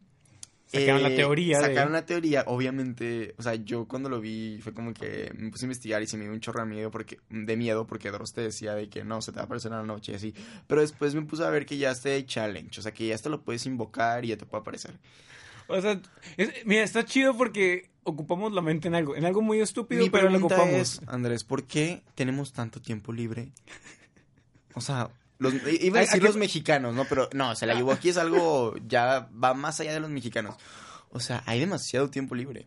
[0.80, 4.72] Sacaron la teoría de- Sacaron la teoría, obviamente, o sea, yo cuando lo vi fue
[4.74, 7.18] como que me puse a investigar y se me dio un chorro de miedo porque,
[7.30, 9.78] de miedo porque Dross te decía de que no, se te va a aparecer en
[9.78, 10.34] la noche y así.
[10.66, 13.14] Pero después me puse a ver que ya está de challenge, o sea, que ya
[13.14, 14.98] esto lo puedes invocar y ya te puede aparecer.
[15.68, 16.00] O sea,
[16.36, 20.10] es- mira, está chido porque ocupamos la mente en algo, en algo muy estúpido, Mi
[20.10, 20.68] pero lo ocupamos.
[20.74, 23.48] es, Andrés, ¿por qué tenemos tanto tiempo libre?
[24.74, 27.04] O sea, los, iba a ¿A- decir los mexicanos, ¿no?
[27.04, 30.56] Pero no, se la llevó aquí es algo, ya va más allá de los mexicanos.
[31.10, 32.66] O sea, hay demasiado tiempo libre.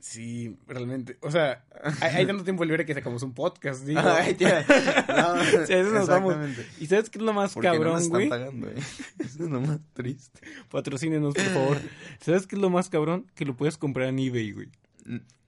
[0.00, 1.16] Sí, realmente.
[1.22, 1.64] O sea,
[2.02, 4.00] hay, hay tanto tiempo libre que sacamos un podcast, digo.
[4.04, 4.64] Ay, tía.
[5.08, 6.36] No, Sí, eso nos vamos.
[6.78, 8.28] ¿Y sabes qué es lo más Porque no nos cabrón, están güey?
[8.28, 8.74] pagando, eh.
[9.18, 10.40] Eso es lo más triste.
[10.70, 11.78] Patrocínenos, por favor.
[12.20, 13.30] ¿Sabes qué es lo más cabrón?
[13.34, 14.68] Que lo puedes comprar en eBay, güey.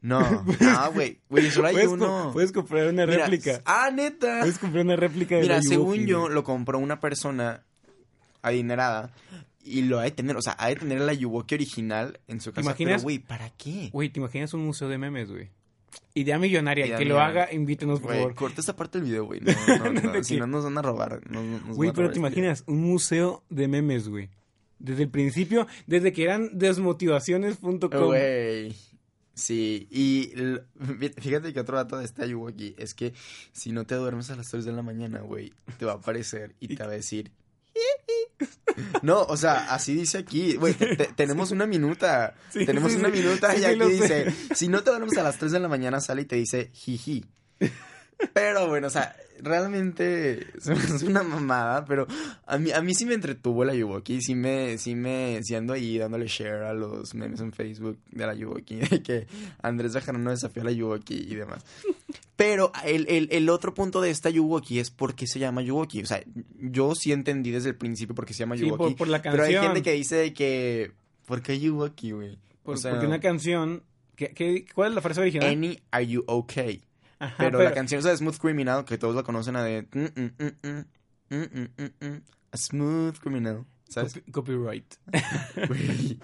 [0.03, 1.19] No, no, güey.
[1.29, 2.31] Güey, solo hay Puedes, co- uno.
[2.33, 3.62] puedes comprar una Mira, réplica.
[3.64, 4.40] Ah, neta.
[4.40, 7.64] Puedes comprar una réplica de Mira, según Yuwoki, yo, lo compró una persona
[8.42, 9.11] adinerada
[9.64, 12.53] y lo ha de tener, o sea, ha de tener la Yuwoki original en su
[12.53, 12.61] casa.
[12.61, 12.95] imaginas?
[12.97, 13.90] Pero, güey, ¿para qué?
[13.92, 15.51] Güey, ¿te imaginas un museo de memes, güey?
[16.14, 16.87] Idea millonaria.
[16.87, 18.35] Idea que lo haga, invítenos, por favor.
[18.35, 19.40] corta esta parte del video, güey.
[19.81, 21.21] No, no, no, ¿De si no nos van a robar.
[21.69, 24.29] Güey, pero te este imaginas, un museo de memes, güey.
[24.79, 27.88] Desde el principio, desde que eran desmotivaciones.com.
[28.07, 28.77] Güey.
[29.37, 30.33] Sí, y
[31.20, 33.12] fíjate que otro dato de este Ayuwoki es que
[33.53, 36.57] si no te duermes a las 3 de la mañana, güey, te va a aparecer
[36.59, 37.31] y te va a decir...
[39.03, 42.99] No, o sea, así dice aquí, güey, te- te- tenemos una minuta, Sí, tenemos sí,
[42.99, 46.01] una minuta y aquí dice, si no te duermes a las 3 de la mañana
[46.01, 47.25] sale y te dice jiji.
[48.33, 52.07] Pero bueno, o sea, realmente hace una mamada, pero
[52.46, 55.74] a mí, a mí sí me entretuvo la Yuwoki, sí me, sí me, sí ando
[55.74, 59.26] ahí dándole share a los memes en Facebook de la Yuwoki, de que
[59.62, 61.64] Andrés Bejarano desafió a la Yuwoki y demás.
[62.37, 66.02] Pero el, el, el otro punto de esta Yuwoki es por qué se llama Yuwoki.
[66.02, 66.22] O sea,
[66.61, 69.42] yo sí entendí desde el principio por qué se llama Sí, por, por la pero
[69.44, 69.64] hay canción.
[69.64, 70.92] gente que dice que,
[71.26, 72.38] ¿por qué Yuwoki, güey?
[72.62, 73.83] Por- o sea, porque una canción...
[74.16, 75.48] ¿qué, qué, cuál es la frase original?
[75.50, 76.83] Any, are you okay?
[77.38, 79.83] Pero, la canción esa de Smooth Criminal, que todos la conocen, la de...
[79.83, 80.44] Mm,
[81.35, 81.44] mm,
[82.05, 83.64] mm, a smooth Criminal.
[83.88, 84.20] ¿sabes?
[84.33, 84.94] Copyright.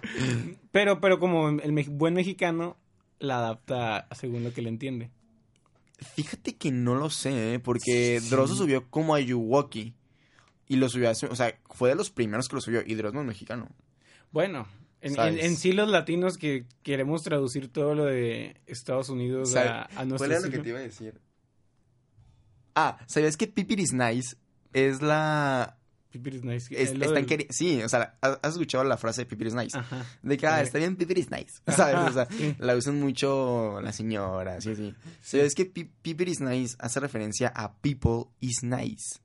[0.72, 2.76] pero, pero como el buen mexicano
[3.18, 5.10] la adapta según lo que le entiende.
[6.16, 7.58] Fíjate que no lo sé, ¿eh?
[7.60, 8.30] porque sí.
[8.30, 9.94] Dross subió como a Yuwoki.
[10.68, 12.82] Y lo subió, o sea, fue de los primeros que lo subió.
[12.84, 13.68] Y Dross no es mexicano.
[14.32, 14.66] Bueno,
[15.02, 19.68] en, en- en sí los latinos que queremos traducir todo lo de Estados Unidos ¿Sabe-
[19.68, 21.20] a, a nuestro ¿Cuál era lo que te iba a decir?
[22.74, 24.36] Ah, ¿sabías que Pipir is Nice
[24.72, 25.76] es la...
[26.10, 26.66] Pipir is nice.
[26.74, 29.78] es- Es están del- Sí, o sea, ¿has escuchado la frase de Pipir is Nice?
[29.78, 30.04] Ajá.
[30.22, 30.64] De que, ah, Sí.
[30.64, 31.60] está bien, Pipir is nice.
[31.66, 32.10] ¿Sabes?
[32.10, 32.54] O sea, Sí.
[32.58, 34.94] la usan mucho las señoras, sí, sí.
[35.22, 39.20] ¿Sabes que Pi- Pipir is nice hace referencia a People is nice?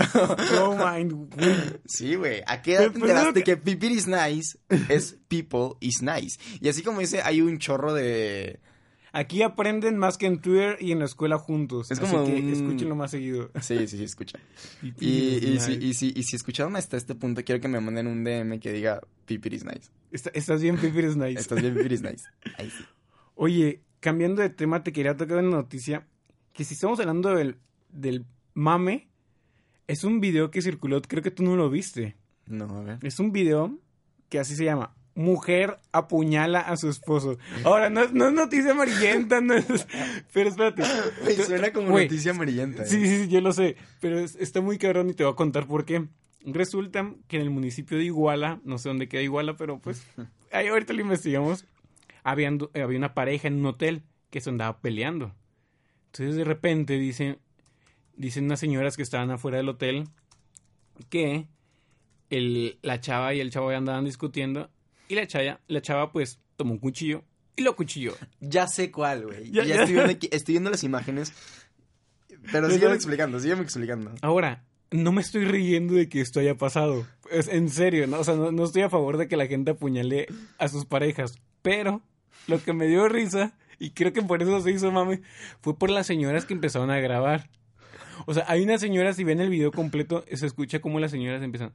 [0.54, 1.54] No mind, güey.
[1.86, 2.42] Sí, güey.
[2.46, 4.58] ¿A qué edad te enteraste no- que Pipir is nice
[4.88, 6.38] es People is nice?
[6.60, 8.60] Y así como dice, hay un chorro de...
[9.12, 11.90] Aquí aprenden más que en Twitter y en la escuela juntos.
[11.90, 13.50] Es así como que un- escúchenlo más seguido.
[13.60, 14.38] Sí, sí, sí, escucha.
[14.82, 15.64] Y, is y, nice.
[15.66, 18.60] si, y, si, y si escucharon hasta este punto, quiero que me manden un DM
[18.60, 19.90] que diga Pipir is nice.
[20.12, 21.40] Está- estás bien, Pipir is nice.
[21.40, 22.24] Estás bien, Pipir is nice.
[22.56, 22.84] Ahí sí.
[23.34, 26.06] Oye, cambiando de tema, te quería tocar una noticia.
[26.52, 27.56] Que si estamos hablando del,
[27.90, 29.08] del mame,
[29.90, 32.16] es un video que circuló, creo que tú no lo viste.
[32.46, 32.98] No, a ver.
[33.02, 33.78] Es un video
[34.28, 34.94] que así se llama.
[35.14, 37.36] Mujer apuñala a su esposo.
[37.64, 39.66] Ahora, no, es- no es noticia amarillenta, no es...
[40.32, 40.82] Pero espérate.
[41.22, 42.84] Güey, suena como noticia amarillenta.
[42.84, 42.86] ¿eh?
[42.86, 43.76] Sí, sí, sí, yo lo sé.
[44.00, 46.06] Pero es- está muy cabrón y te voy a contar por qué.
[46.46, 50.06] Resulta que en el municipio de Iguala, no sé dónde queda Iguala, pero pues
[50.52, 51.66] ahí ahorita lo investigamos.
[52.22, 55.34] Había una pareja en un hotel que se andaba peleando.
[56.06, 57.38] Entonces de repente dicen,
[58.16, 60.08] dicen unas señoras que estaban afuera del hotel
[61.08, 61.46] que
[62.30, 64.70] el, la chava y el chavo andaban discutiendo
[65.08, 67.24] y la chava, la chava pues tomó un cuchillo
[67.56, 68.14] y lo cuchilló.
[68.40, 69.50] Ya sé cuál, güey.
[69.50, 69.74] Ya- Ya, ya.
[69.82, 71.32] Estoy, viendo aquí- estoy viendo las imágenes.
[72.52, 74.12] Pero sígueme explicando, sígueme explicando.
[74.22, 77.06] Ahora, no me estoy riendo de que esto haya pasado.
[77.30, 78.20] Es en serio, ¿no?
[78.20, 80.26] O sea, no, no estoy a favor de que la gente apuñale
[80.58, 81.34] a sus parejas.
[81.62, 82.02] Pero
[82.46, 85.20] lo que me dio risa, y creo que por eso se hizo mame,
[85.60, 87.50] fue por las señoras que empezaron a grabar.
[88.26, 91.42] O sea, hay unas señoras, si ven el video completo, se escucha como las señoras
[91.42, 91.72] empiezan.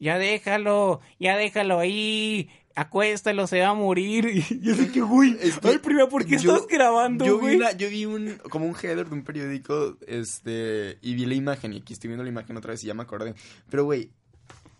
[0.00, 4.26] Ya déjalo, ya déjalo ahí, acuéstalo, se va a morir.
[4.50, 7.36] Y yo sé que, güey, Es que ay, prima, ¿por qué yo- estás grabando, Yo
[7.36, 7.56] vi, güey?
[7.56, 11.72] una- yo vi un, como un header de un periódico, este, y vi la imagen,
[11.72, 13.34] y aquí estoy viendo la imagen otra vez y ya me acordé.
[13.70, 14.10] Pero, güey,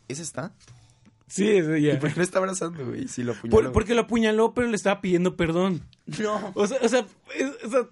[0.09, 0.53] ¿ese está?
[1.27, 1.95] Sí, eso ya.
[1.95, 3.09] ¿Y por qué lo está abrazando, güey?
[3.09, 3.63] Si lo apuñaló.
[3.63, 5.83] Por- porque lo apuñaló, pero le estaba pidiendo perdón.
[6.07, 6.53] No.
[6.55, 7.89] O sea, o sea, es- o sea,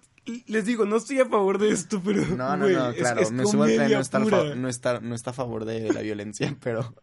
[0.47, 2.25] les digo, no estoy a favor de esto, pero.
[2.27, 5.31] No, no, no, claro, es me subo al tren, no está, no, está, no está
[5.31, 6.95] a favor de la violencia, pero...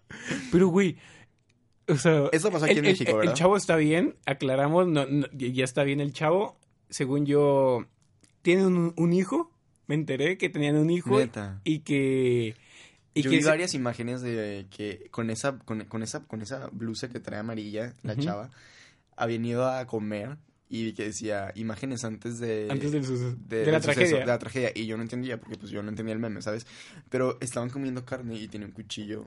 [0.52, 0.98] Pero, güey,
[1.88, 2.30] o sea.
[2.32, 3.34] Eso pasó aquí el, en México, el- ¿verdad?
[3.34, 6.58] El chavo está bien, aclaramos, no, no, ya está bien el chavo.
[6.90, 7.86] Según yo,
[8.42, 9.52] tiene un, un hijo,
[9.88, 11.18] me enteré que tenían un hijo.
[11.20, 11.62] Neta.
[11.64, 12.56] Y que.
[13.16, 16.42] Y Yo que vi se- varias imágenes de que con esa, con, con esa, con
[16.42, 18.50] esa blusa que trae amarilla, la chava,
[19.18, 20.38] habían ido a comer
[20.70, 22.68] y que decía imágenes antes de...
[22.70, 24.20] Antes del suceso- de, de la suceso, tragedia.
[24.20, 24.72] de la tragedia.
[24.76, 26.68] Y yo no entendía, porque pues yo no entendía el meme, ¿sabes?
[27.10, 29.26] Pero estaban comiendo carne y tenía un cuchillo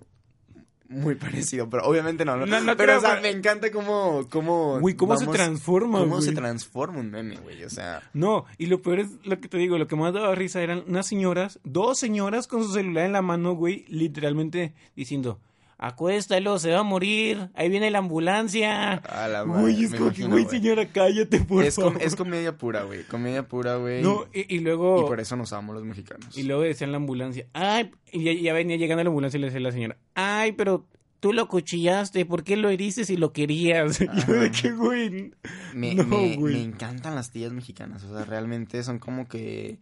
[0.88, 2.36] muy parecido, pero obviamente no.
[2.36, 4.28] no, No, no pero, creo, o sea, pero- me encanta cómo...
[4.30, 6.28] cómo Güey, ¿cómo se vamos- transforma, Cómo güey?
[6.28, 8.02] se transforma un meme, güey, o sea...
[8.14, 10.84] No, y lo peor es lo que te digo, lo que más daba risa eran
[10.86, 15.40] unas señoras, dos señoras con su celular en la mano, güey, literalmente diciendo,
[15.86, 18.92] acuéstalo, se va a morir, ahí viene la ambulancia.
[18.94, 22.02] A la madre, Güey, es como que, güey, señora, cállate, por Es, com- favor.
[22.02, 23.02] es comedia pura, güey.
[23.04, 24.02] Comedia pura, güey.
[24.02, 25.06] No, y, y Y luego...
[25.06, 26.36] por eso nos amamos los mexicanos.
[26.38, 29.46] Y luego decían la ambulancia, ay, y ya, ya venía llegando la ambulancia y le
[29.48, 30.86] decía la señora, ay, pero
[31.20, 33.98] tú lo cuchillaste, ¿por qué lo heriste si lo querías?
[34.26, 35.32] Yo de que, güey,
[35.74, 36.54] Me, no, me- güey.
[36.54, 38.04] me encantan las tías mexicanas.
[38.04, 39.78] O sea, realmente son como que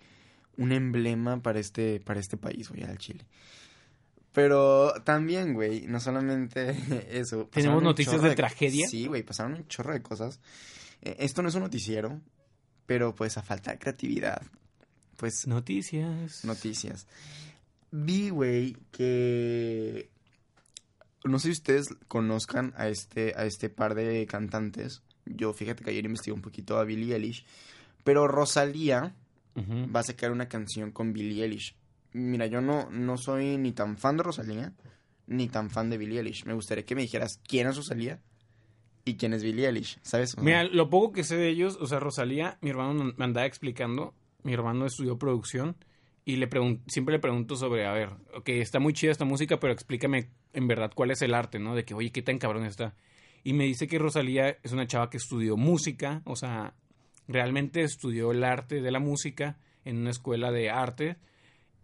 [0.57, 3.25] un emblema para este, para este país, güey, al Chile.
[4.33, 6.71] Pero también, güey, no solamente
[7.11, 7.49] eso.
[7.57, 8.87] un noticias de tragedia?
[8.89, 10.41] Sí, güey, pasaron un chorro de cosas.
[11.03, 12.21] Eh, Esto no es un noticiero,
[12.87, 14.43] pero pues a falta de creatividad,
[15.17, 16.45] pues noticias.
[16.45, 17.07] noticias.
[17.91, 20.11] Vi, güey, que
[21.25, 25.03] no sé si ustedes conozcan a este a este par de cantantes.
[25.27, 27.45] Yo fíjate que ayer investigué un poquito a Billie Eilish,
[28.05, 29.15] pero Rosalía
[29.57, 31.75] va a sacar una canción con Billie Eilish.
[32.13, 34.73] Mira, yo no no soy ni tan fan de Rosalía
[35.31, 36.45] ni tan fan de Billie Eilish.
[36.45, 38.21] Me gustaría que me dijeras quién es Rosalía
[39.05, 40.37] y quién es Billie Eilish, ¿sabes?
[40.39, 44.13] Mira, lo poco que sé de ellos, o sea, Rosalía, mi hermano me andaba explicando,
[44.43, 45.77] mi hermano estudió producción
[46.25, 46.49] y le
[46.89, 50.67] siempre le pregunto sobre, a ver, ok, está muy chida esta música, pero explícame en
[50.67, 51.75] verdad cuál es el arte, ¿no?
[51.75, 52.95] De que, oye, qué tan cabrón está.
[53.43, 56.75] Y me dice que Rosalía es una chava que estudió música, o sea,
[57.29, 61.17] realmente estudió el arte de la música en una escuela de arte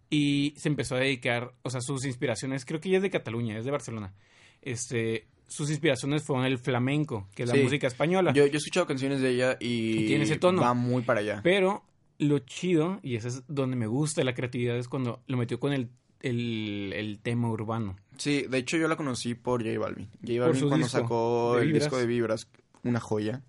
[0.09, 3.57] y se empezó a dedicar, o sea, sus inspiraciones, creo que ella es de Cataluña,
[3.57, 4.13] es de Barcelona.
[4.61, 8.33] Este, sus inspiraciones fueron el flamenco, que es la música española.
[8.33, 10.61] yo, yo he escuchado canciones de ella y, Y tiene ese tono.
[10.61, 11.41] va muy para allá.
[11.43, 11.83] Pero
[12.19, 15.73] lo chido, y eso es donde me gusta la creatividad, es cuando lo metió con
[15.73, 15.89] el,
[16.21, 17.95] el, el tema urbano.
[18.17, 20.09] Sí, de hecho yo la conocí por J Balvin.
[20.25, 22.47] J Balvin cuando disco sacó el disco de Vibras,
[22.83, 23.43] una joya,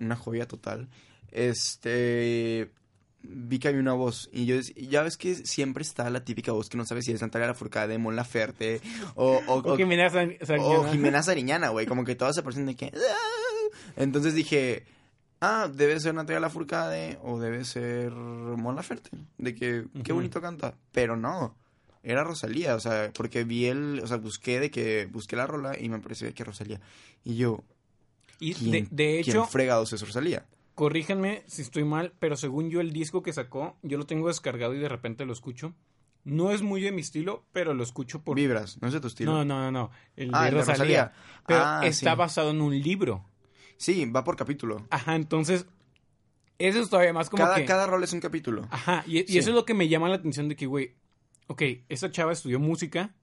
[0.00, 0.88] una joya total.
[1.30, 2.70] Este,
[3.22, 6.52] vi que había una voz y yo y ya ves que siempre está la típica
[6.52, 8.80] voz que no sabes si es Natalia Lafourcade, Mon Laferte
[9.14, 10.90] o, o, O o- Jimena Sariñana.
[10.90, 12.86] Jimena Sariñana, güey, como que todas se parecen de que...
[12.94, 13.70] "Ah".
[13.96, 14.84] Entonces dije,
[15.40, 20.74] ah, debe ser Natalia Lafourcade o debe ser Mon Laferte, de que qué bonito canta,
[20.92, 21.56] pero no.
[22.04, 25.78] Era Rosalía, o sea, porque vi el, o sea, busqué de que, busqué la rola
[25.78, 26.80] y me pareció que Rosalía.
[27.24, 27.62] Y yo,
[28.40, 30.44] Y ¿quién, de, de hecho, ¿quién fregados es Rosalía?
[30.74, 34.74] Corríjanme si estoy mal, pero según yo el disco que sacó, yo lo tengo descargado
[34.74, 35.74] y de repente lo escucho.
[36.24, 38.36] No es muy de mi estilo, pero lo escucho por...
[38.36, 39.32] Vibras, no es de tu estilo.
[39.32, 39.90] No, no, no, no.
[40.16, 41.04] El de Ah, el de Rosalía.
[41.06, 41.12] Rosalía.
[41.46, 42.16] Pero Ah, está sí.
[42.16, 43.24] basado en un libro.
[43.76, 44.86] Sí, va por capítulo.
[44.90, 45.66] Ajá, entonces...
[46.58, 47.64] Eso es todavía más como Cada, que...
[47.64, 48.68] cada rol es un capítulo.
[48.70, 49.38] Ajá, y, y Sí.
[49.38, 50.94] eso es lo que me llama la atención de que, güey,
[51.48, 53.16] ok, esta chava estudió música,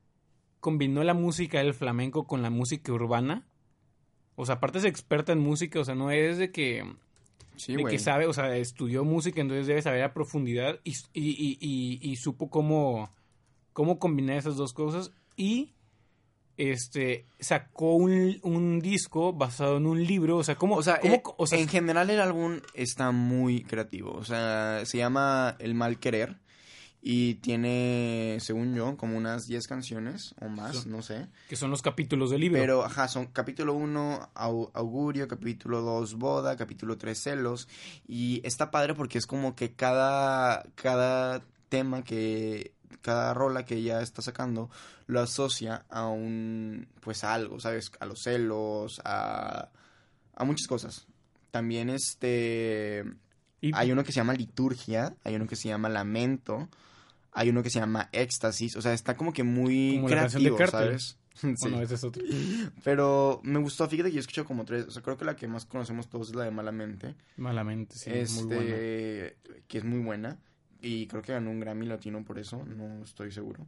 [0.60, 3.48] combinó la música del flamenco con la música urbana.
[4.36, 6.84] O sea, aparte es experta en música, o sea, no es de que,
[7.60, 11.30] Sí, de que sabe, o sea, estudió música, entonces debe saber a profundidad y, y,
[11.30, 13.10] y, y- y supo cómo,
[13.74, 15.74] cómo combinar esas dos cosas y
[16.58, 21.14] este sacó un, un disco basado en un libro, o sea, cómo, O sea, cómo-
[21.16, 24.12] eh, o sea, en general el álbum está muy creativo.
[24.12, 26.38] O sea, se llama El Mal Querer.
[27.02, 31.28] Y tiene, según yo, como unas 10 canciones o más, no sé.
[31.48, 32.60] que son los capítulos del libro.
[32.60, 37.70] Pero, ajá, son capítulo 1, augurio, capítulo 2, boda, capítulo 3, celos.
[38.06, 44.02] Y está padre porque es como que cada, cada tema que, cada rola que ella
[44.02, 44.70] está sacando
[45.08, 47.92] lo asocia a un, pues a algo, ¿sabes?
[48.02, 49.70] A los celos, a,
[50.36, 51.08] a muchas cosas.
[51.52, 53.06] También este,
[53.62, 56.68] Y- hay uno que se llama liturgia, hay uno que se llama lamento,
[57.40, 60.44] hay uno que se llama éxtasis, o sea, está como que muy Como la canción
[60.44, 60.80] de creativo.
[60.80, 61.18] ¿sabes?
[61.40, 61.48] Sí.
[61.62, 62.22] Bueno, ese es otro.
[62.84, 65.48] Pero me gustó, fíjate que yo escuché como tres, o sea, creo que la que
[65.48, 68.76] más conocemos todos es la de Malamente, Malamente, sí, este, muy buena.
[69.68, 70.38] que es muy buena,
[70.82, 73.66] y creo que ganó un Grammy Latino por eso, no estoy seguro.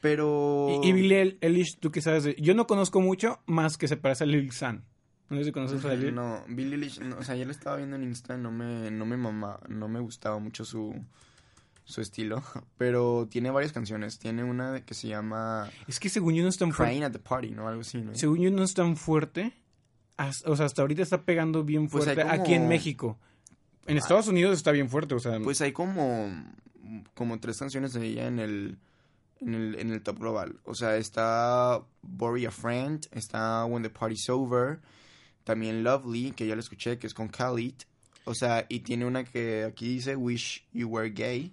[0.00, 0.80] Pero...
[0.82, 2.24] Y, y Billie Eilish, ¿tú qué sabes?
[2.24, 4.84] de- Yo no conozco mucho más que se parece a Lil San.
[5.30, 6.14] No sé si conoces a Lil.
[6.14, 9.06] No, Billie Eilish, no, o sea, yo la estaba viendo en Insta, no me, no
[9.06, 10.94] me mama, no me gustaba mucho su,
[11.84, 12.42] su estilo,
[12.78, 16.56] pero tiene varias canciones, tiene una que se llama Es que según yo no es
[16.56, 17.04] tan fuerte.
[17.04, 17.68] At the Party, ¿no?
[17.68, 18.14] Algo así, ¿no?
[18.14, 19.52] Según yo no es tan fuerte.
[20.46, 23.18] O sea, hasta ahorita está pegando bien Pues fuerte como- aquí en México.
[23.86, 25.38] En Estados Unidos está bien fuerte, o sea.
[25.40, 26.30] Pues hay como,
[27.14, 28.78] como tres canciones de ella en el,
[29.40, 30.60] en el, en el top global.
[30.64, 34.80] O sea, está Bury a Friend, está When the Party's Over,
[35.42, 37.74] también Lovely, que ya la escuché, que es con Khalid.
[38.24, 41.52] O sea, y tiene una que aquí dice Wish You Were Gay.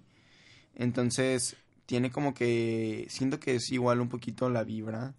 [0.74, 1.56] Entonces,
[1.86, 5.14] tiene como que, siento que es igual un poquito la vibra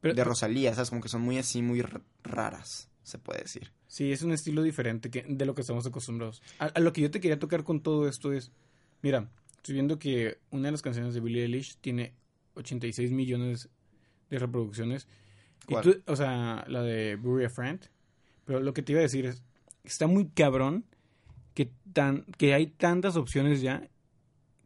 [0.00, 0.90] pero- de Rosalía, ¿sabes?
[0.90, 1.82] Como que son muy así, muy
[2.24, 3.70] raras, se puede decir.
[3.86, 6.42] Sí, es un estilo diferente que, de lo que estamos acostumbrados.
[6.58, 8.50] A, a lo que yo te quería tocar con todo esto es,
[9.02, 12.14] mira, estoy viendo que una de las canciones de Billie Eilish tiene
[12.54, 13.68] 86 millones
[14.30, 15.06] de reproducciones.
[15.68, 15.84] Y ¿Cuál?
[15.84, 17.80] tú, o sea, la de Bury a Friend.
[18.46, 19.42] Pero lo que te iba a decir es,
[19.84, 20.84] está muy cabrón
[21.54, 23.88] que, tan, que hay tantas opciones ya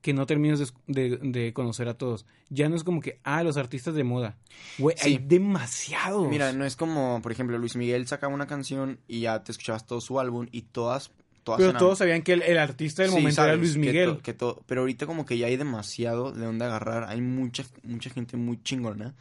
[0.07, 2.27] que no terminas de, conocer a todos.
[2.49, 4.38] Ya no es como que, ah, los artistas de moda.
[4.79, 5.09] Güey, Sí.
[5.09, 6.29] hay demasiados.
[6.29, 9.85] Mira, no es como, por ejemplo, Luis Miguel sacaba una canción y ya te escuchabas
[9.85, 11.11] todo su álbum y todas,
[11.42, 14.16] todas Pero todos sabían que el, el artista del Sí, momento era Luis que Miguel.
[14.16, 17.05] to- que to- pero ahorita como que ya hay demasiado de dónde agarrar.
[17.09, 19.16] Hay mucha, mucha gente muy chingona.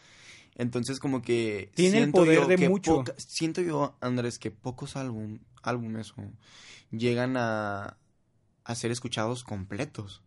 [0.56, 1.72] Entonces como que...
[1.74, 2.98] Tiene el poder de mucho.
[2.98, 6.14] poca- siento yo, Andrés, que pocos álbum, álbumes
[6.92, 7.98] llegan a,
[8.64, 10.22] a ser escuchados completos.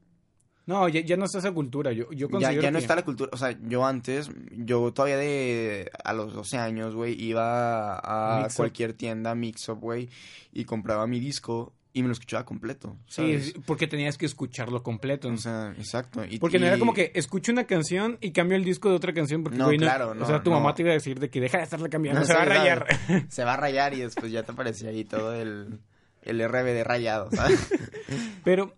[0.69, 1.93] No, ya, ya no está esa cultura.
[1.93, 3.31] Yo, yo Ya, considero ya no que- está la cultura.
[3.33, 5.91] O sea, yo antes, yo todavía de...
[6.05, 8.57] A los 12 años, güey, iba a Mix Up.
[8.59, 10.11] cualquier tienda, Mix Up, güey,
[10.53, 12.97] y compraba mi disco y me lo escuchaba completo.
[13.07, 13.45] Sí, ¿sabes?
[13.47, 15.29] sí, porque tenías que escucharlo completo.
[15.31, 16.23] O sea, exacto.
[16.29, 19.15] Y, porque no era como que escucho una canción y cambio el disco de otra
[19.15, 19.43] canción.
[19.43, 20.57] Porque, No, güey, claro, no, O sea, tu no.
[20.61, 22.45] mamá te iba a decir de que deja de estarla cambiando, No se va a
[22.45, 22.87] rayar.
[23.31, 25.81] Se va a rayar y después ya te aparecía ahí todo el,
[26.23, 27.69] el RBD rayado, ¿sabes?
[28.45, 28.77] Pero,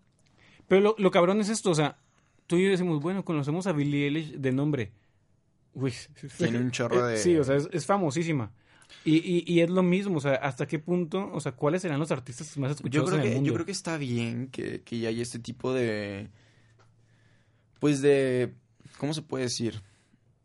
[0.70, 1.98] pero lo, lo cabrón es esto, o sea,
[2.46, 4.92] tú y yo decimos, bueno, conocemos a Billie Eilish de nombre.
[5.74, 5.92] Uy,
[6.38, 8.52] Tiene un chorro de- Sí, o sea, es, es famosísima.
[9.04, 11.98] Y, y, y es lo mismo, o sea, ¿hasta qué punto, o sea, cuáles serán
[11.98, 13.48] los artistas más Yo escuchados creo, en el que, mundo?
[13.48, 16.28] yo creo que está bien que, que ya hay este tipo de...
[17.80, 18.54] Pues de...
[18.98, 19.82] ¿Cómo se puede decir?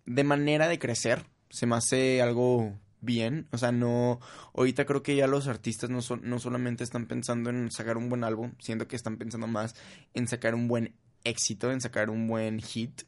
[0.08, 1.24] De manera de crecer.
[1.52, 2.74] Se me hace algo
[3.06, 3.48] bien.
[3.52, 4.20] O sea, no...
[4.56, 8.10] Ahorita creo que ya los artistas no, son, no solamente están pensando en sacar un
[8.10, 9.76] buen álbum, siento que están pensando más
[10.14, 13.04] en sacar un buen éxito, en sacar un buen hit.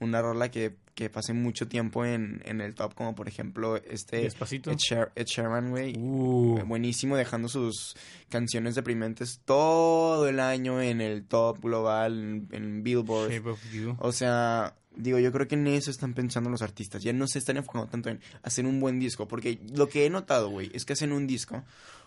[0.00, 4.18] Una rola que, que pase mucho tiempo en, en el top, como por ejemplo este...
[4.18, 4.70] Despacito.
[4.70, 5.96] Ed, Sher- Ed Sheeran, güey.
[5.98, 7.96] Uh, Buenísimo, dejando sus
[8.28, 13.32] canciones deprimentes todo el año en el top global, en, en Billboard.
[13.32, 13.96] Shape of You.
[13.98, 17.02] O sea, digo, yo creo que en eso están pensando los artistas.
[17.02, 19.26] Ya no se están enfocando tanto en hacer un buen disco.
[19.28, 21.64] Porque lo que he notado, güey, es que hacen un disco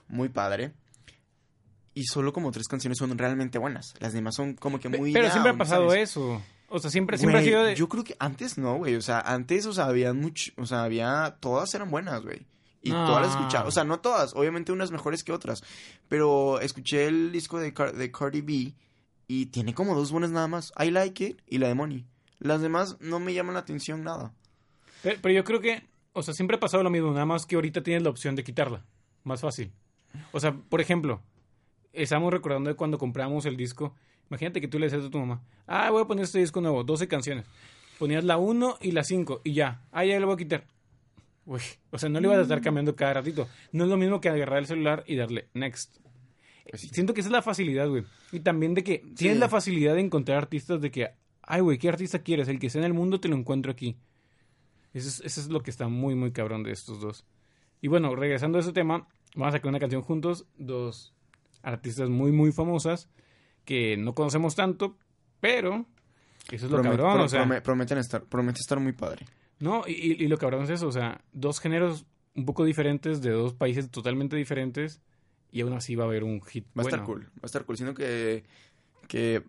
[0.08, 0.74] muy padre.
[1.94, 3.94] Y solo como tres canciones son realmente buenas.
[4.00, 5.12] Las demás son como que muy.
[5.12, 6.12] Pero siempre ha pasado ¿sabes?
[6.12, 6.42] eso.
[6.70, 7.76] O sea, siempre, siempre ha sido de...
[7.76, 8.96] Yo creo que antes no, güey.
[8.96, 10.54] O sea, antes, o sea, había mucho.
[10.56, 11.36] O sea, había.
[11.42, 12.46] Todas eran buenas, güey.
[12.82, 13.06] Y No.
[13.06, 13.68] todas las escuchaba.
[13.68, 14.34] O sea, no todas.
[14.36, 15.64] Obviamente unas mejores que otras.
[16.08, 18.74] Pero escuché el disco de, Car- de Cardi B.
[19.28, 20.72] Y tiene como dos buenas nada más.
[20.80, 22.06] I Like It y la de Money.
[22.42, 24.34] Las demás no me llaman la atención nada.
[25.04, 27.56] Pero, pero yo creo que, o sea, siempre ha pasado lo mismo, nada más que
[27.56, 28.84] ahorita tienes la opción de quitarla.
[29.24, 29.72] Más fácil.
[30.32, 31.22] O sea, por ejemplo,
[31.94, 33.96] estamos recordando de cuando compramos el disco.
[34.30, 36.84] Imagínate que tú le decías a tu mamá, ah, voy a poner este disco nuevo,
[36.84, 37.46] 12 canciones.
[38.00, 39.84] Ponías la 1 y la 5 y ya.
[39.92, 40.66] Ah, ya lo voy a quitar.
[41.46, 43.48] Uy, o sea, no le ibas a estar cambiando cada ratito.
[43.72, 45.98] No es lo mismo que agarrar el celular y darle next.
[46.70, 46.90] Pues sí.
[46.90, 48.04] Siento que esa es la facilidad, güey.
[48.32, 49.40] Y también de que tienes Sí.
[49.40, 51.10] la facilidad de encontrar artistas de que,
[51.44, 52.48] ay, güey, ¿qué artista quieres?
[52.48, 53.98] El que sea en el mundo te lo encuentro aquí.
[54.94, 57.26] Eso es, eso es lo que está muy, muy cabrón de estos dos.
[57.82, 61.14] Y bueno, regresando a ese tema, vamos a sacar una canción juntos, dos
[61.64, 63.10] artistas muy, muy famosas
[63.66, 64.98] que no conocemos tanto,
[65.40, 65.86] pero
[66.52, 69.26] eso es lo Promet- cabrón, pro- o sea, prome- prometen estar, promete estar muy padre.
[69.60, 73.22] no, y, y- y lo cabrón es eso, o sea, dos géneros un poco diferentes
[73.22, 75.02] de dos países totalmente diferentes
[75.52, 76.66] y aún así va a haber un hit.
[76.78, 77.78] Va a estar cool, va a estar cool.
[77.78, 78.44] Siento que,
[79.12, 79.44] que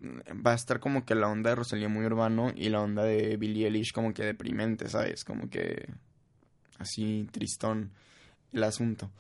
[0.45, 3.37] va a estar como que la onda de Rosalía muy urbano y la onda de
[3.37, 5.25] Billie Eilish como que deprimente, ¿sabes?
[5.25, 5.89] Como que
[6.81, 7.93] así tristón
[8.53, 9.13] el asunto.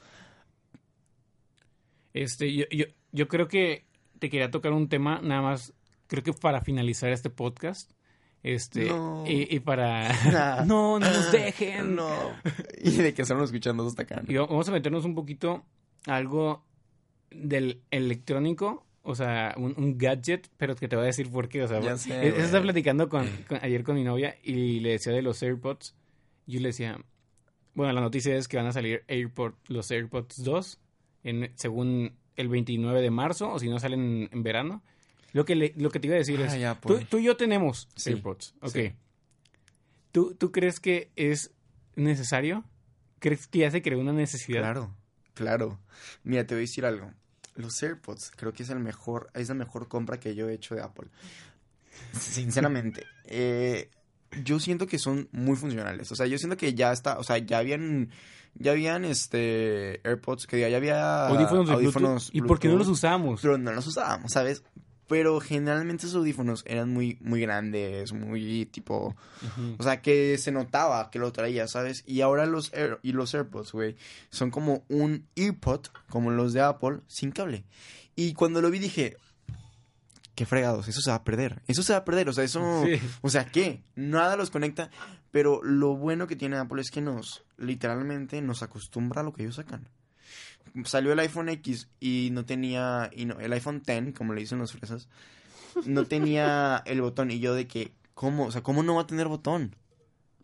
[2.12, 3.84] Este, yo, yo, yo creo que
[4.18, 5.74] te quería tocar un tema nada más,
[6.08, 7.92] creo que para finalizar este podcast.
[8.42, 9.22] Este, No.
[9.24, 10.12] y, y para...
[10.66, 11.94] no, no nos dejen.
[11.94, 12.10] No.
[12.82, 14.22] Y de que estamos escuchando hasta acá.
[14.26, 15.64] Y vamos a meternos un poquito
[16.08, 16.64] a algo
[17.30, 21.62] del electrónico, o sea, un, un gadget, pero que te voy a decir por qué.
[21.62, 22.44] O sea, Ya sé, eso güey.
[22.44, 25.94] estaba platicando con, con- ayer con mi novia y le decía de los AirPods.
[26.46, 26.98] Yo le decía,
[27.74, 30.80] bueno, la noticia es que van a salir AirPod, los AirPods 2,
[31.24, 34.82] en, según el 29 de marzo, o si no salen en verano.
[35.32, 37.08] Lo que, le- lo que te iba a decir Ah, es, ya, tú, pues.
[37.08, 38.70] tú y yo tenemos Sí, AirPods, ok.
[38.70, 38.92] sí.
[40.10, 41.52] ¿Tú, ¿Tú crees que es
[41.96, 42.64] necesario?
[43.18, 44.60] ¿Crees que ya se creó una necesidad?
[44.60, 44.94] Claro,
[45.34, 45.78] claro.
[46.24, 47.12] Mira, te voy a decir algo.
[47.54, 50.74] Los AirPods creo que es el mejor, es la mejor compra que yo he hecho
[50.74, 51.08] de Apple.
[52.12, 53.06] Sinceramente.
[53.26, 53.90] eh,
[54.42, 56.10] yo siento que son muy funcionales.
[56.12, 58.10] O sea, yo siento que ya está, o sea, ya habían,
[58.54, 62.44] ya habían este AirPods, que ya había audífonos de audífonos Bluetooth.
[62.44, 63.40] ¿Y por qué no los usamos?
[63.42, 64.62] Pero no los usábamos, ¿sabes?
[65.12, 69.14] Pero generalmente esos audífonos eran muy, muy grandes, muy tipo...
[69.78, 72.02] O sea, que se notaba que lo traía, ¿sabes?
[72.06, 73.96] Y ahora los, Air- y los AirPods, güey,
[74.30, 77.64] son como un earpod, como los de Apple, sin cable.
[78.16, 79.18] Y cuando lo vi dije,
[80.34, 81.60] qué fregados, eso se va a perder.
[81.66, 82.62] Eso se va a perder, o sea, eso...
[82.86, 82.98] Sí.
[83.20, 83.82] O sea, ¿qué?
[83.94, 84.90] Nada los conecta,
[85.30, 89.42] pero lo bueno que tiene Apple es que nos, literalmente, nos acostumbra a lo que
[89.42, 89.88] ellos sacan.
[90.84, 94.58] Salió el iPhone X y no tenía, y no, el iPhone X, como le dicen
[94.58, 95.08] los fresas,
[95.84, 98.46] no tenía el botón y yo de que, ¿cómo?
[98.46, 99.74] O sea, ¿cómo no va a tener botón?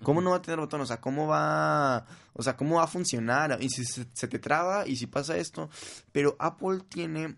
[0.03, 0.81] ¿Cómo no va a tener botón?
[0.81, 3.59] O sea, ¿cómo va, o sea, cómo va a funcionar?
[3.61, 5.71] Y si se, se te traba y si pasa esto,
[6.13, 7.37] pero Apple tiene,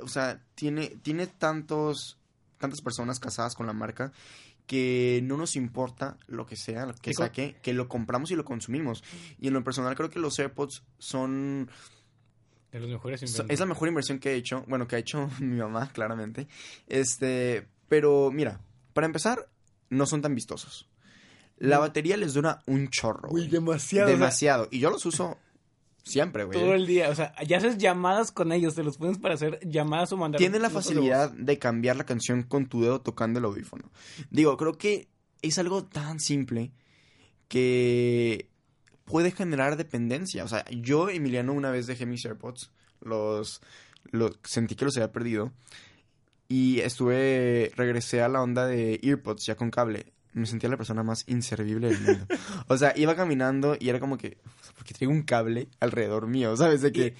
[0.00, 2.18] o sea, tiene, tiene tantos,
[2.58, 4.12] tantas personas casadas con la marca
[4.68, 8.30] que no nos importa lo que sea, lo que ¿Qué co- saque, que lo compramos
[8.30, 9.02] y lo consumimos.
[9.40, 11.68] Y en lo personal creo que los AirPods son
[12.72, 13.46] De los mejores inventos.
[13.48, 14.64] Es la mejor inversión que he hecho.
[14.68, 16.48] Bueno, que ha hecho mi mamá, claramente.
[16.86, 18.60] Este, pero mira,
[18.92, 19.48] para empezar,
[19.90, 20.88] no son tan vistosos.
[21.56, 21.82] La No.
[21.82, 23.30] batería les dura un chorro.
[23.30, 23.48] Güey.
[23.48, 24.06] demasiado.
[24.06, 24.68] o sea, Demasiado.
[24.70, 25.38] Y yo los uso
[26.04, 26.58] siempre, güey.
[26.58, 27.08] todo el día.
[27.10, 28.74] O sea, ya haces llamadas con ellos.
[28.74, 30.38] Te los pones para hacer llamadas o mandar.
[30.38, 33.90] Tiene la facilidad de cambiar la canción con tu dedo tocando el audífono.
[34.30, 35.08] Digo, creo que
[35.42, 36.70] es algo tan simple
[37.48, 38.50] que
[39.08, 40.44] puede generar dependencia.
[40.44, 43.60] O sea, yo, Emiliano, una vez dejé mis AirPods, los,
[44.10, 45.52] los sentí que los había perdido
[46.48, 50.12] y estuve, regresé a la onda de AirPods ya con cable.
[50.32, 52.26] Me sentía la persona más inservible del mundo.
[52.68, 54.38] O sea, iba caminando y era como que,
[54.76, 56.82] porque traigo un cable alrededor mío, ¿sabes?
[56.82, 57.14] De que...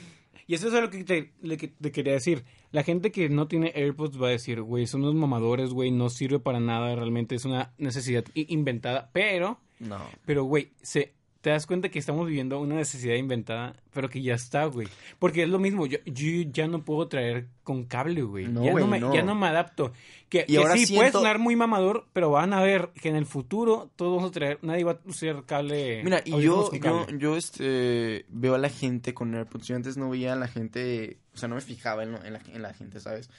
[0.47, 2.45] Y eso es lo que te, le que te quería decir.
[2.71, 6.09] La gente que no tiene AirPods va a decir, güey, son unos mamadores, güey, no
[6.09, 6.95] sirve para nada.
[6.97, 9.11] Realmente es una necesidad inventada.
[9.13, 9.99] Pero, No.
[10.25, 11.13] pero, güey, se.
[11.49, 14.87] Te das cuenta que estamos viviendo una necesidad inventada, pero que ya está, güey.
[15.19, 18.49] Porque es lo mismo, yo, yo ya no puedo traer con cable, güey.
[18.49, 19.15] No, ya, güey, no me, no.
[19.15, 19.95] ya no me adapto.
[20.29, 23.17] Que, Y que ahora sí, puede sonar muy mamador, pero van a ver que en
[23.17, 26.05] el futuro todos vamos a traer, nadie va a usar cable.
[26.05, 29.69] Mira, y yo, yo, yo este, veo a la gente con AirPods.
[29.69, 32.61] Yo antes no veía a la gente, o sea, no me fijaba en la, en
[32.61, 33.31] la gente, ¿sabes?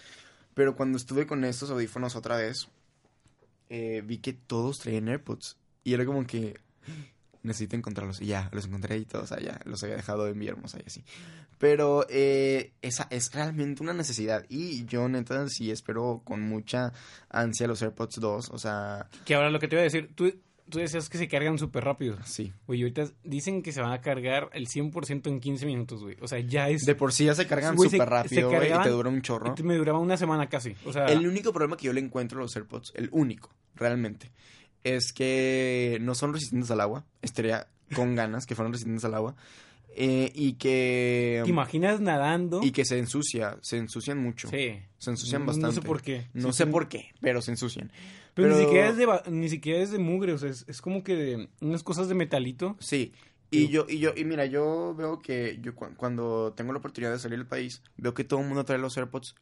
[0.55, 2.69] Pero cuando estuve con estos audífonos otra vez,
[3.69, 5.57] eh, vi que todos traían AirPods.
[5.83, 6.55] Y era como que
[7.43, 8.21] necesito encontrarlos.
[8.21, 9.59] Y ya, los encontré y todos allá.
[9.65, 11.03] Los había dejado en Villahermosa y así.
[11.57, 14.45] Pero eh, esa es realmente una necesidad.
[14.49, 16.93] Y yo, neta, sí espero con mucha
[17.29, 18.49] ansia los AirPods 2.
[18.51, 20.33] O sea, Que ahora lo que te voy a decir, tú,
[20.69, 22.17] tú decías que se cargan súper rápido.
[22.23, 22.53] sí.
[22.67, 26.15] Güey, ahorita dicen que se van a cargar el 100% en 15 minutos, güey.
[26.21, 26.85] O sea, ya es...
[26.85, 29.53] De por sí ya se cargan súper rápido, güey, y te dura un chorro.
[29.63, 30.75] Me duraba una semana casi.
[30.85, 34.31] O sea, El único problema que yo le encuentro a los AirPods, el único, realmente,
[34.83, 37.05] es que no son resistentes al agua.
[37.21, 39.35] Estaría con ganas que fueran resistentes al agua.
[39.95, 41.41] Eh, y que...
[41.43, 42.61] ¿te imaginas nadando?
[42.63, 44.47] Y que se ensucia, se ensucian mucho.
[44.49, 44.79] Sí.
[44.99, 45.67] Se ensucian bastante.
[45.67, 46.27] No sé por qué.
[46.33, 46.71] No Sí, sé sí.
[46.71, 47.91] por qué, pero se ensucian.
[48.35, 51.03] Pero, ni siquiera es de ni siquiera es de mugre, o sea, es, es como
[51.03, 52.77] que de unas cosas de metalito.
[52.79, 53.11] Sí.
[53.51, 53.67] Y Sí.
[53.69, 57.19] yo, y yo, y mira, yo veo que yo cu- cuando tengo la oportunidad de
[57.19, 59.33] salir del país, veo que todo el mundo trae los AirPods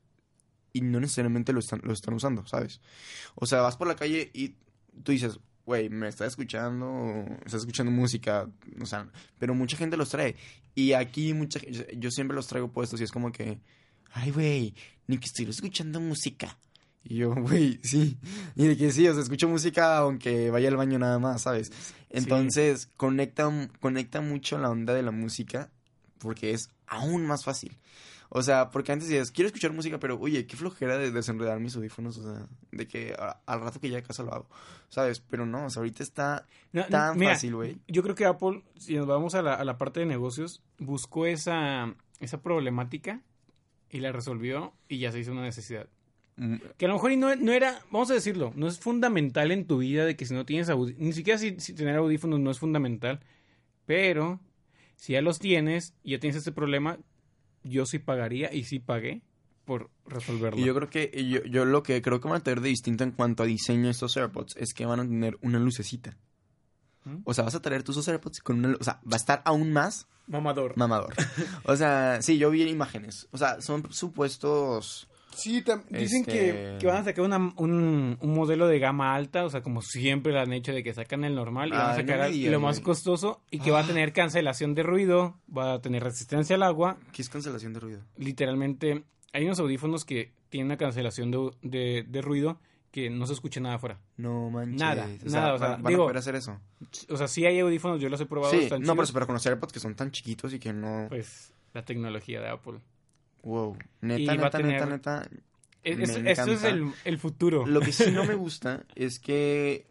[0.71, 2.79] y no necesariamente lo están, lo están usando, ¿sabes?
[3.35, 4.55] O sea, vas por la calle y
[5.03, 8.49] tú dices, güey, me está escuchando, está escuchando música,
[8.81, 10.35] o sea, pero mucha gente los trae.
[10.73, 11.59] Y aquí mucha
[11.97, 13.59] yo, siempre los traigo puestos y es como que,
[14.13, 14.75] ay, güey,
[15.07, 16.57] ni que estoy escuchando música.
[17.03, 18.17] Y yo, güey, sí.
[18.55, 21.71] Y de que sí, o sea, escucho música aunque vaya al baño nada más, ¿sabes?
[22.09, 25.69] Entonces, conecta, conecta mucho la onda de la música
[26.19, 27.77] porque es aún más fácil.
[28.29, 31.75] O sea, porque antes decías, quiero escuchar música, pero oye, qué flojera de desenredar mis
[31.75, 34.49] audífonos, o sea, de que a- al rato que llegue a casa lo hago,
[34.89, 35.19] ¿sabes?
[35.21, 37.77] Pero no, o sea, ahorita está No, tan mira, fácil, güey.
[37.87, 41.25] Yo creo que Apple, si nos vamos a la, a la parte de negocios, buscó
[41.25, 43.21] esa, esa problemática
[43.89, 45.87] y la resolvió y ya se hizo una necesidad.
[46.35, 49.51] Mm, Que a lo mejor y no, no era, vamos a decirlo, no es fundamental
[49.51, 52.39] en tu vida de que si no tienes audífonos, ni siquiera si, si tener audífonos
[52.41, 53.21] no es fundamental,
[53.85, 54.39] pero
[54.97, 56.97] si ya los tienes y ya tienes este problema,
[57.67, 59.21] yo sí pagaría y sí pagué
[59.65, 60.59] por resolverlo.
[60.59, 63.03] Y yo creo que, yo, yo lo que creo que van a tener de distinto
[63.03, 66.17] en cuanto a diseño estos AirPods es que van a tener una lucecita.
[67.03, 67.17] ¿Mm?
[67.25, 69.73] O sea, vas a traer tus AirPods con una, o sea, va a estar aún
[69.73, 70.75] más Mamador.
[70.77, 71.13] mamador.
[71.63, 73.27] O sea, sí, yo vi imágenes.
[73.31, 75.07] O sea, son supuestos.
[75.37, 79.45] Sí, dicen Este- que, que van a sacar una- un, un modelo de gama alta,
[79.45, 81.89] o sea, como siempre lo han hecho, de que sacan el normal y van a
[81.89, 83.87] no sacar lo más costoso y que va a Ah.
[83.87, 86.97] tener cancelación de ruido, va a tener resistencia al agua.
[87.13, 88.01] ¿Qué es cancelación de ruido?
[88.17, 92.59] Literalmente, hay unos audífonos que tienen una cancelación de, de- de ruido
[92.91, 93.99] que no se escucha nada afuera.
[94.15, 94.79] No manches.
[94.79, 96.59] Nada, o sea, nada, o sea, van, van digo- a poder hacer eso.
[97.09, 98.53] O sea, sí hay audífonos, yo los he probado.
[98.53, 101.05] Sí, no, pero, chidos, pero con los AirPods que son tan chiquitos y que no.
[101.09, 102.79] Pues la tecnología de Apple.
[103.43, 103.77] Wow.
[104.01, 105.29] Neta, neta, neta, tener- neta.
[105.83, 107.65] Es, esto es el, el futuro.
[107.65, 109.85] Lo que sí no me gusta es que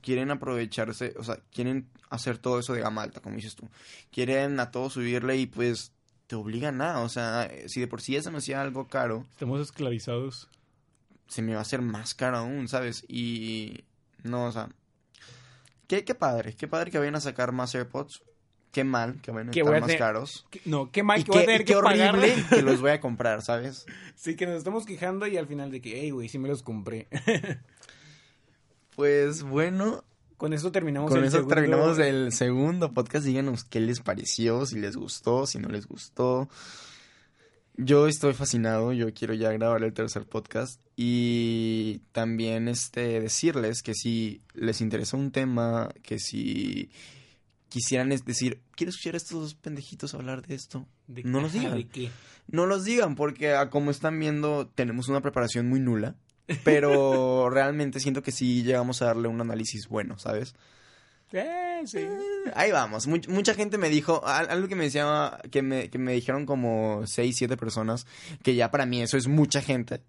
[0.00, 3.68] quieren aprovecharse, o sea, quieren hacer todo eso de gama alta, como dices tú.
[4.10, 5.92] Quieren a todo subirle y pues
[6.26, 10.48] te obligan a, o sea, si de por sí es demasiado algo caro, Estamos esclavizados.
[11.28, 13.04] se me va a hacer más caro aún, ¿sabes?
[13.08, 13.84] Y
[14.22, 14.70] no, o sea,
[15.86, 18.22] qué, qué padre, qué padre que vayan a sacar más AirPods.
[18.74, 20.46] Qué mal que vayan a estar más caros.
[20.50, 22.16] Que- No, qué mal Y que voy a qué, tener que pagar.
[22.16, 23.86] horrible que los voy a comprar, ¿sabes?
[24.16, 26.62] Sí, que nos estamos quejando y al final de que, hey, güey, sí me los
[26.62, 27.08] compré.
[28.96, 30.04] Pues bueno,
[30.36, 33.24] Con eso terminamos con el eso segundo- terminamos el segundo podcast.
[33.26, 36.48] Díganos qué les pareció, si les gustó, si no les gustó.
[37.76, 43.94] Yo estoy fascinado, yo quiero ya grabar el tercer podcast y también este decirles que
[43.94, 46.88] si les interesa un tema, que si
[47.74, 51.52] quisieran es decir, quiero escuchar a estos dos pendejitos hablar de esto, De- no los
[51.54, 51.74] digan.
[51.76, 52.10] ¿De qué?
[52.46, 56.14] no los digan porque a como están viendo tenemos una preparación muy nula,
[56.62, 60.54] pero realmente siento que sí llegamos a darle un análisis bueno, ¿sabes?
[61.32, 61.98] Eh, sí.
[62.54, 63.08] Ahí vamos.
[63.08, 66.46] Much- mucha gente me dijo, al- algo que me decía, que me, que me dijeron
[66.46, 68.06] como seis, siete personas,
[68.44, 70.00] que ya para mí eso es mucha gente.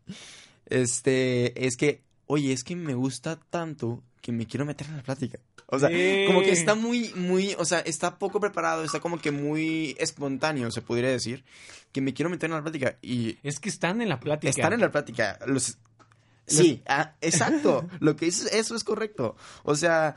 [0.68, 5.04] Este, es que, oye, es que me gusta tanto que me quiero meter en la
[5.04, 5.38] plática.
[5.68, 6.24] O sea, Sí.
[6.26, 10.72] como que está muy, muy, o sea, está poco preparado, está como que muy espontáneo,
[10.72, 11.44] se podría decir,
[11.92, 14.50] que me quiero meter en la plática y Es que están en la plática.
[14.50, 15.38] estar en la plática.
[15.46, 15.78] Los...
[16.48, 17.88] Sí, ah, exacto.
[18.00, 19.36] Lo que dices, eso es correcto.
[19.64, 20.16] O sea,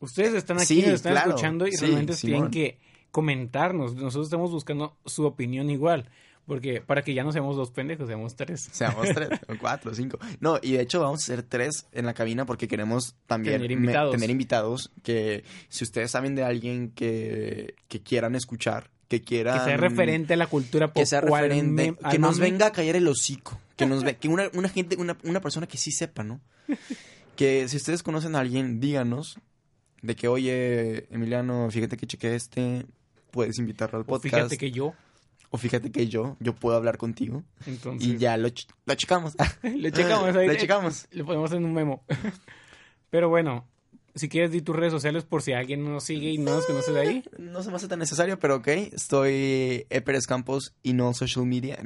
[0.00, 1.30] Ustedes están aquí, Sí, nos están claro.
[1.30, 2.50] escuchando y Sí, realmente Simón.
[2.50, 2.78] tienen que
[3.10, 3.94] comentarnos.
[3.94, 6.10] Nosotros estamos buscando su opinión igual.
[6.46, 8.68] Porque para que ya no seamos dos pendejos, seamos tres.
[8.72, 10.18] Seamos tres, o cuatro, cinco.
[10.38, 13.68] No, y de hecho vamos a ser tres en la cabina porque queremos también Tener
[13.70, 14.12] me- invitados.
[14.12, 19.58] tener invitados que si ustedes saben de alguien que, que quieran escuchar, que quieran...
[19.58, 20.96] Que sea referente a la cultura pop.
[20.96, 22.50] Que sea referente, que nos mame.
[22.50, 25.66] venga a callar el hocico, que nos ve, que una, una gente, una, una persona
[25.66, 26.40] que sí sepa, ¿no?
[27.36, 29.38] Que si ustedes conocen a alguien, díganos
[30.00, 32.86] de que, oye, Emiliano, fíjate que chequé este,
[33.30, 34.34] puedes invitarlo al O podcast.
[34.34, 34.94] Fíjate que yo.
[35.50, 37.42] O fíjate que yo, yo puedo hablar contigo.
[37.66, 39.34] Entonces, Y ya lo, ch- lo checamos.
[39.62, 40.46] lo checamos ahí.
[40.48, 41.06] Lo checamos.
[41.12, 42.02] Lo ponemos en un memo.
[43.10, 43.66] Pero bueno,
[44.14, 46.66] si quieres di tus redes sociales por si alguien no nos sigue y no nos
[46.66, 47.24] conoce de ahí.
[47.38, 48.68] No se me hace tan necesario, pero ok.
[48.68, 51.76] Estoy Eperes Campos y no social media.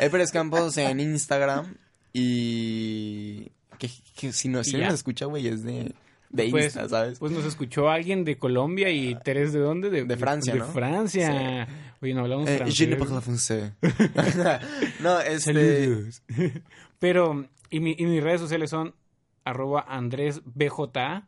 [0.00, 1.74] Eperes Campos en Instagram.
[2.12, 3.50] Y.
[3.78, 5.94] Que, que si no si nos escucha, güey, es de,
[6.30, 7.18] de Pues- Insta, ¿sabes?
[7.18, 9.90] Pues nos escuchó alguien de Colombia y Teres de dónde?
[9.90, 10.66] De, De Francia, De ¿no?
[10.66, 11.66] Francia.
[12.00, 12.76] Oye, no hablamos Eh, francés.
[12.78, 13.72] je ne parle français.
[15.00, 15.40] no, este.
[15.40, 16.22] Saludos.
[16.98, 18.94] Pero, y, mi- y mis redes sociales son
[19.44, 21.24] arroba Andrés BJ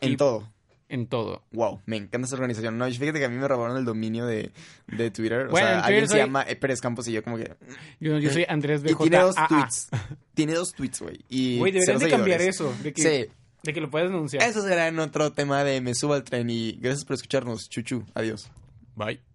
[0.00, 0.50] En y- todo.
[0.88, 1.42] en todo.
[1.52, 2.76] Wow, me encanta esa organización.
[2.78, 4.52] No, y fíjate que a mí me robaron el dominio de,
[4.86, 5.46] de Twitter.
[5.46, 7.52] O Bueno, sea, alguien se llama Eperes Campos y yo como que.
[8.00, 8.98] Yo, yo soy Andrés Y BJ.
[9.02, 9.88] tiene dos tweets.
[10.34, 11.20] tiene dos tweets, güey.
[11.28, 12.72] Y Güey, deberían de cambiar eso.
[12.82, 13.30] De que, Sí,
[13.64, 14.42] de que lo puedes denunciar.
[14.42, 17.68] eso será en otro tema de Me Subo al Tren y gracias por escucharnos.
[17.68, 18.50] Chuchu, adiós.
[18.94, 19.33] Bye.